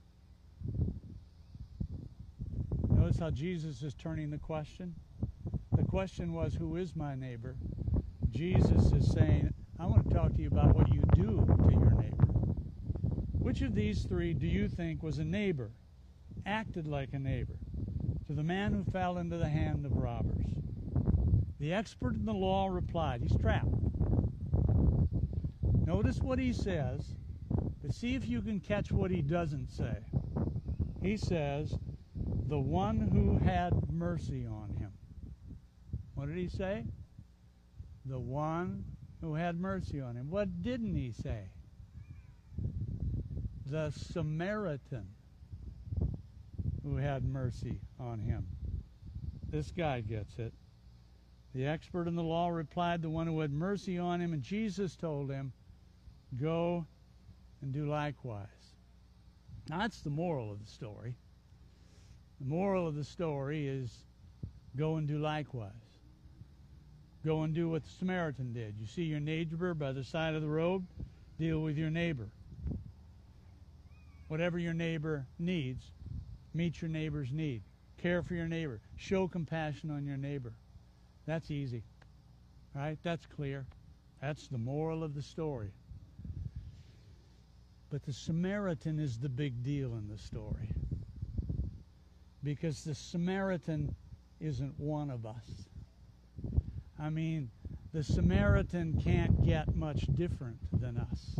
Notice 2.89 3.19
how 3.19 3.31
Jesus 3.31 3.81
is 3.81 3.93
turning 3.93 4.29
the 4.29 4.37
question 4.37 4.95
question 5.93 6.33
was, 6.33 6.55
Who 6.55 6.77
is 6.77 6.95
my 6.95 7.13
neighbor? 7.13 7.55
Jesus 8.31 8.91
is 8.93 9.11
saying, 9.11 9.53
I 9.79 9.85
want 9.85 10.09
to 10.09 10.15
talk 10.15 10.33
to 10.33 10.41
you 10.41 10.47
about 10.47 10.73
what 10.73 10.91
you 10.91 11.03
do 11.13 11.45
to 11.45 11.71
your 11.71 11.91
neighbor. 11.91 12.25
Which 13.37 13.61
of 13.61 13.75
these 13.75 14.01
three 14.01 14.33
do 14.33 14.47
you 14.47 14.67
think 14.67 15.03
was 15.03 15.19
a 15.19 15.23
neighbor, 15.23 15.69
acted 16.47 16.87
like 16.87 17.09
a 17.13 17.19
neighbor, 17.19 17.53
to 18.25 18.33
the 18.33 18.41
man 18.41 18.73
who 18.73 18.83
fell 18.91 19.19
into 19.19 19.37
the 19.37 19.47
hand 19.47 19.85
of 19.85 19.95
robbers? 19.95 20.43
The 21.59 21.71
expert 21.71 22.15
in 22.15 22.25
the 22.25 22.33
law 22.33 22.69
replied, 22.69 23.21
He's 23.21 23.37
trapped. 23.39 23.67
Notice 25.85 26.17
what 26.17 26.39
he 26.39 26.53
says, 26.53 27.13
but 27.83 27.93
see 27.93 28.15
if 28.15 28.27
you 28.27 28.41
can 28.41 28.59
catch 28.59 28.91
what 28.91 29.11
he 29.11 29.21
doesn't 29.21 29.69
say. 29.69 29.97
He 31.03 31.17
says, 31.17 31.77
The 32.47 32.57
one 32.57 32.99
who 32.99 33.37
had 33.37 33.73
mercy 33.91 34.47
on 34.47 34.75
him. 34.79 34.82
What 36.23 36.29
did 36.29 36.37
he 36.37 36.47
say? 36.47 36.85
The 38.05 38.17
one 38.17 38.85
who 39.19 39.35
had 39.35 39.59
mercy 39.59 39.99
on 39.99 40.15
him. 40.15 40.29
What 40.29 40.61
didn't 40.63 40.95
he 40.95 41.11
say? 41.11 41.49
The 43.69 43.91
Samaritan 43.91 45.05
who 46.81 46.95
had 46.95 47.25
mercy 47.25 47.81
on 47.99 48.19
him. 48.19 48.47
This 49.49 49.69
guy 49.71 49.99
gets 49.99 50.39
it. 50.39 50.53
The 51.53 51.65
expert 51.67 52.07
in 52.07 52.15
the 52.15 52.23
law 52.23 52.47
replied, 52.47 53.01
The 53.01 53.09
one 53.09 53.27
who 53.27 53.41
had 53.41 53.51
mercy 53.51 53.97
on 53.97 54.21
him, 54.21 54.31
and 54.31 54.41
Jesus 54.41 54.95
told 54.95 55.29
him, 55.29 55.51
Go 56.39 56.87
and 57.61 57.73
do 57.73 57.85
likewise. 57.85 58.47
Now, 59.67 59.79
that's 59.79 59.99
the 59.99 60.09
moral 60.09 60.53
of 60.53 60.59
the 60.61 60.71
story. 60.71 61.17
The 62.39 62.47
moral 62.47 62.87
of 62.87 62.95
the 62.95 63.03
story 63.03 63.67
is 63.67 64.05
go 64.77 64.95
and 64.95 65.05
do 65.05 65.17
likewise. 65.17 65.82
Go 67.25 67.43
and 67.43 67.53
do 67.53 67.69
what 67.69 67.83
the 67.83 67.89
Samaritan 67.89 68.53
did. 68.53 68.75
You 68.79 68.85
see 68.85 69.03
your 69.03 69.21
neighbor 69.21 69.73
by 69.73 69.93
the 69.93 70.03
side 70.03 70.35
of 70.35 70.41
the 70.41 70.47
road, 70.47 70.85
deal 71.39 71.59
with 71.59 71.77
your 71.77 71.89
neighbor. 71.89 72.27
Whatever 74.27 74.59
your 74.59 74.73
neighbor 74.73 75.25
needs, 75.39 75.83
meet 76.53 76.81
your 76.81 76.89
neighbor's 76.89 77.31
need. 77.31 77.61
Care 78.01 78.23
for 78.23 78.33
your 78.33 78.47
neighbor. 78.47 78.81
Show 78.97 79.27
compassion 79.29 79.89
on 79.89 80.05
your 80.05 80.17
neighbor. 80.17 80.51
That's 81.25 81.49
easy. 81.49 81.83
Right? 82.75 82.97
That's 83.03 83.25
clear. 83.25 83.65
That's 84.21 84.47
the 84.47 84.57
moral 84.57 85.03
of 85.03 85.15
the 85.15 85.21
story. 85.21 85.71
But 87.89 88.03
the 88.03 88.11
Samaritan 88.11 88.99
is 88.99 89.19
the 89.19 89.29
big 89.29 89.63
deal 89.63 89.93
in 89.93 90.09
the 90.09 90.17
story. 90.17 90.73
Because 92.43 92.83
the 92.83 92.95
Samaritan 92.95 93.95
isn't 94.41 94.77
one 94.77 95.09
of 95.09 95.25
us. 95.25 95.45
I 97.03 97.09
mean, 97.09 97.51
the 97.93 98.01
Samaritan 98.01 99.01
can't 99.03 99.45
get 99.45 99.75
much 99.75 100.05
different 100.15 100.57
than 100.79 100.97
us. 100.97 101.35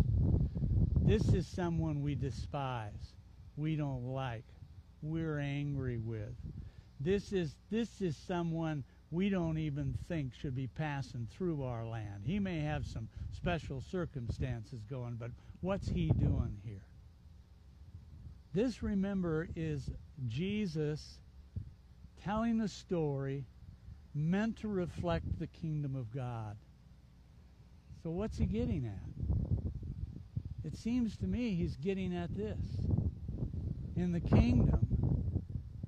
This 1.02 1.30
is 1.30 1.48
someone 1.48 2.02
we 2.02 2.16
despise, 2.16 3.14
we 3.56 3.78
don't 3.78 4.04
like, 4.04 4.44
we're 5.02 5.40
angry 5.40 6.00
with. 6.00 6.36
This 7.00 7.32
is 7.32 7.56
this 7.72 8.02
is 8.02 8.18
someone 8.18 8.84
we 9.10 9.30
don't 9.30 9.58
even 9.58 9.98
think 10.10 10.34
should 10.34 10.56
be 10.56 10.68
passing 10.68 11.30
through 11.32 11.64
our 11.64 11.86
land. 11.86 12.24
He 12.26 12.40
may 12.40 12.60
have 12.60 12.86
some 12.86 13.08
special 13.32 13.80
circumstances 13.80 14.82
going, 14.90 15.16
but 15.16 15.32
what's 15.62 15.88
he 15.88 16.10
doing 16.20 16.58
here? 16.66 16.84
This, 18.54 18.84
remember, 18.84 19.48
is 19.56 19.90
Jesus 20.28 21.20
telling 22.22 22.60
a 22.60 22.68
story 22.68 23.46
meant 24.14 24.58
to 24.58 24.68
reflect 24.68 25.40
the 25.40 25.48
kingdom 25.48 25.96
of 25.96 26.14
God. 26.14 26.58
So, 28.04 28.12
what's 28.12 28.38
he 28.38 28.46
getting 28.46 28.86
at? 28.86 29.14
It 30.66 30.78
seems 30.78 31.18
to 31.18 31.28
me 31.28 31.56
he's 31.56 31.76
getting 31.78 32.16
at 32.16 32.36
this. 32.36 32.60
In 33.96 34.12
the 34.12 34.20
kingdom, 34.20 34.88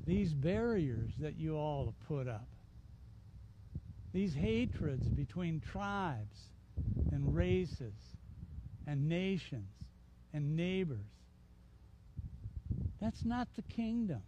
these 0.05 0.33
barriers 0.33 1.11
that 1.19 1.37
you 1.37 1.55
all 1.55 1.85
have 1.85 2.07
put 2.07 2.27
up, 2.27 2.47
these 4.13 4.33
hatreds 4.33 5.07
between 5.07 5.59
tribes 5.59 6.49
and 7.11 7.35
races 7.35 7.93
and 8.87 9.09
nations 9.09 9.71
and 10.33 10.55
neighbors. 10.55 10.99
That's 13.01 13.25
not 13.25 13.47
the 13.55 13.61
kingdom. 13.63 14.21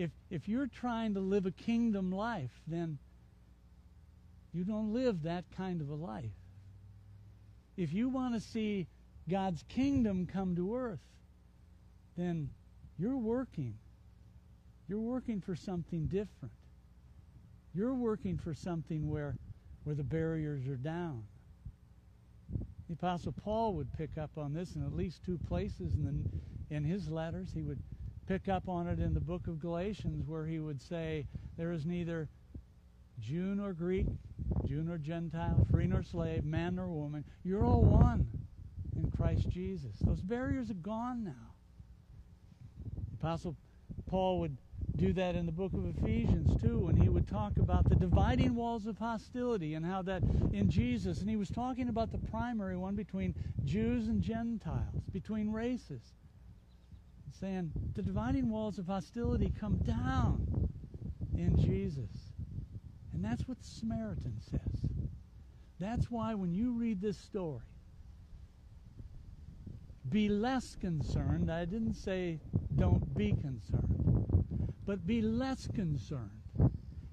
If, 0.00 0.10
if, 0.30 0.48
you're 0.48 0.66
trying 0.66 1.12
to 1.12 1.20
live 1.20 1.44
a 1.44 1.50
kingdom 1.50 2.10
life, 2.10 2.62
then 2.66 2.96
you 4.54 4.64
don't 4.64 4.94
live 4.94 5.24
that 5.24 5.44
kind 5.54 5.82
of 5.82 5.90
a 5.90 5.94
life. 5.94 6.32
If 7.76 7.92
you 7.92 8.08
want 8.08 8.32
to 8.32 8.40
see 8.40 8.86
God's 9.28 9.62
kingdom 9.68 10.26
come 10.26 10.56
to 10.56 10.74
earth, 10.74 11.00
then 12.16 12.48
you're 12.98 13.18
working. 13.18 13.74
You're 14.88 15.00
working 15.00 15.42
for 15.42 15.54
something 15.54 16.06
different. 16.06 16.54
You're 17.74 17.94
working 17.94 18.38
for 18.38 18.54
something 18.54 19.10
where, 19.10 19.36
where 19.84 19.94
the 19.94 20.02
barriers 20.02 20.66
are 20.66 20.76
down. 20.76 21.24
The 22.88 22.94
Apostle 22.94 23.32
Paul 23.32 23.74
would 23.74 23.92
pick 23.98 24.16
up 24.16 24.30
on 24.38 24.54
this 24.54 24.76
in 24.76 24.82
at 24.82 24.96
least 24.96 25.22
two 25.26 25.38
places 25.46 25.92
in, 25.92 26.04
the, 26.70 26.74
in 26.74 26.84
his 26.84 27.10
letters. 27.10 27.50
He 27.54 27.60
would 27.60 27.78
pick 28.30 28.48
up 28.48 28.68
on 28.68 28.86
it 28.86 29.00
in 29.00 29.12
the 29.12 29.20
book 29.20 29.48
of 29.48 29.58
Galatians, 29.58 30.24
where 30.28 30.46
he 30.46 30.60
would 30.60 30.80
say, 30.80 31.26
There 31.56 31.72
is 31.72 31.84
neither 31.84 32.28
Jew 33.18 33.56
nor 33.56 33.72
Greek, 33.72 34.06
Jew 34.64 34.84
nor 34.84 34.98
Gentile, 34.98 35.66
free 35.68 35.88
nor 35.88 36.04
slave, 36.04 36.44
man 36.44 36.76
nor 36.76 36.86
woman. 36.86 37.24
You're 37.42 37.64
all 37.64 37.82
one 37.82 38.28
in 38.96 39.10
Christ 39.10 39.48
Jesus. 39.48 39.96
Those 40.02 40.20
barriers 40.20 40.70
are 40.70 40.74
gone 40.74 41.24
now. 41.24 41.50
Apostle 43.18 43.56
Paul 44.06 44.38
would 44.38 44.56
do 44.94 45.12
that 45.14 45.34
in 45.34 45.44
the 45.44 45.50
book 45.50 45.72
of 45.72 45.84
Ephesians 45.98 46.56
too, 46.62 46.78
when 46.78 46.96
he 46.96 47.08
would 47.08 47.26
talk 47.26 47.56
about 47.56 47.88
the 47.88 47.96
dividing 47.96 48.54
walls 48.54 48.86
of 48.86 48.96
hostility 48.96 49.74
and 49.74 49.84
how 49.84 50.02
that 50.02 50.22
in 50.52 50.70
Jesus, 50.70 51.20
and 51.20 51.28
he 51.28 51.36
was 51.36 51.50
talking 51.50 51.88
about 51.88 52.12
the 52.12 52.18
primary 52.30 52.76
one 52.76 52.94
between 52.94 53.34
Jews 53.64 54.06
and 54.06 54.22
Gentiles, 54.22 55.02
between 55.12 55.50
races. 55.50 56.14
Saying 57.38 57.70
the 57.94 58.02
dividing 58.02 58.50
walls 58.50 58.78
of 58.78 58.86
hostility 58.86 59.52
come 59.58 59.76
down 59.78 60.68
in 61.34 61.56
Jesus. 61.56 62.10
And 63.14 63.24
that's 63.24 63.46
what 63.48 63.58
the 63.58 63.66
Samaritan 63.66 64.38
says. 64.50 64.90
That's 65.78 66.10
why 66.10 66.34
when 66.34 66.52
you 66.52 66.72
read 66.72 67.00
this 67.00 67.18
story, 67.18 67.62
be 70.10 70.28
less 70.28 70.76
concerned. 70.80 71.50
I 71.50 71.64
didn't 71.64 71.94
say 71.94 72.40
don't 72.76 73.16
be 73.16 73.32
concerned. 73.32 74.44
But 74.84 75.06
be 75.06 75.22
less 75.22 75.68
concerned. 75.68 76.30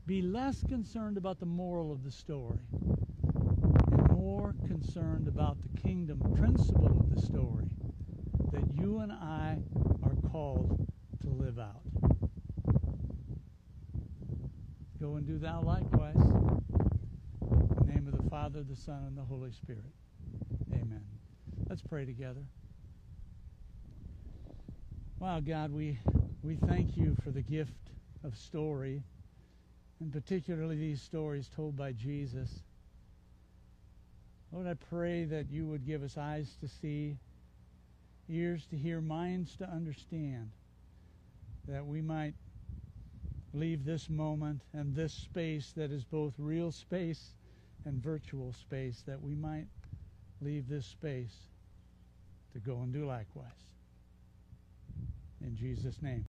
Be 0.05 0.21
less 0.21 0.63
concerned 0.63 1.17
about 1.17 1.39
the 1.39 1.45
moral 1.45 1.91
of 1.91 2.03
the 2.03 2.11
story 2.11 2.59
and 3.91 4.11
more 4.11 4.55
concerned 4.65 5.27
about 5.27 5.57
the 5.61 5.81
kingdom 5.81 6.19
principle 6.35 6.87
of 6.99 7.13
the 7.13 7.21
story 7.21 7.65
that 8.51 8.63
you 8.73 8.99
and 8.99 9.11
I 9.11 9.57
called 10.37 10.87
to 11.19 11.29
live 11.29 11.57
out. 11.57 11.81
Go 15.01 15.15
and 15.15 15.25
do 15.25 15.39
thou 15.39 15.63
likewise. 15.63 16.15
In 16.15 17.67
the 17.79 17.91
name 17.91 18.07
of 18.07 18.23
the 18.23 18.29
Father, 18.29 18.61
the 18.61 18.75
Son, 18.75 19.03
and 19.07 19.17
the 19.17 19.23
Holy 19.23 19.51
Spirit. 19.51 19.81
Amen. 20.73 21.01
Let's 21.67 21.81
pray 21.81 22.05
together. 22.05 22.43
Wow, 25.19 25.39
God, 25.39 25.71
we 25.71 25.97
we 26.43 26.55
thank 26.67 26.95
you 26.95 27.17
for 27.23 27.31
the 27.31 27.41
gift 27.41 27.71
of 28.23 28.37
story, 28.37 29.01
and 29.99 30.13
particularly 30.13 30.77
these 30.77 31.01
stories 31.01 31.49
told 31.55 31.75
by 31.75 31.93
Jesus. 31.93 32.61
Lord, 34.51 34.67
I 34.67 34.75
pray 34.75 35.25
that 35.25 35.49
you 35.49 35.65
would 35.65 35.83
give 35.83 36.03
us 36.03 36.15
eyes 36.15 36.55
to 36.61 36.67
see, 36.67 37.17
ears 38.29 38.65
to 38.67 38.77
hear, 38.77 39.01
minds 39.01 39.55
to 39.57 39.69
understand, 39.69 40.49
that 41.67 41.85
we 41.85 42.01
might 42.01 42.33
leave 43.53 43.85
this 43.85 44.09
moment 44.09 44.61
and 44.73 44.95
this 44.95 45.13
space 45.13 45.73
that 45.75 45.91
is 45.91 46.03
both 46.03 46.33
real 46.37 46.71
space 46.71 47.35
and 47.85 48.01
virtual 48.01 48.53
space, 48.53 49.03
that 49.07 49.21
we 49.21 49.35
might 49.35 49.67
leave 50.41 50.67
this 50.67 50.85
space 50.85 51.35
to 52.53 52.59
go 52.59 52.81
and 52.81 52.93
do 52.93 53.05
likewise. 53.05 53.45
In 55.41 55.55
Jesus' 55.55 56.01
name. 56.01 56.25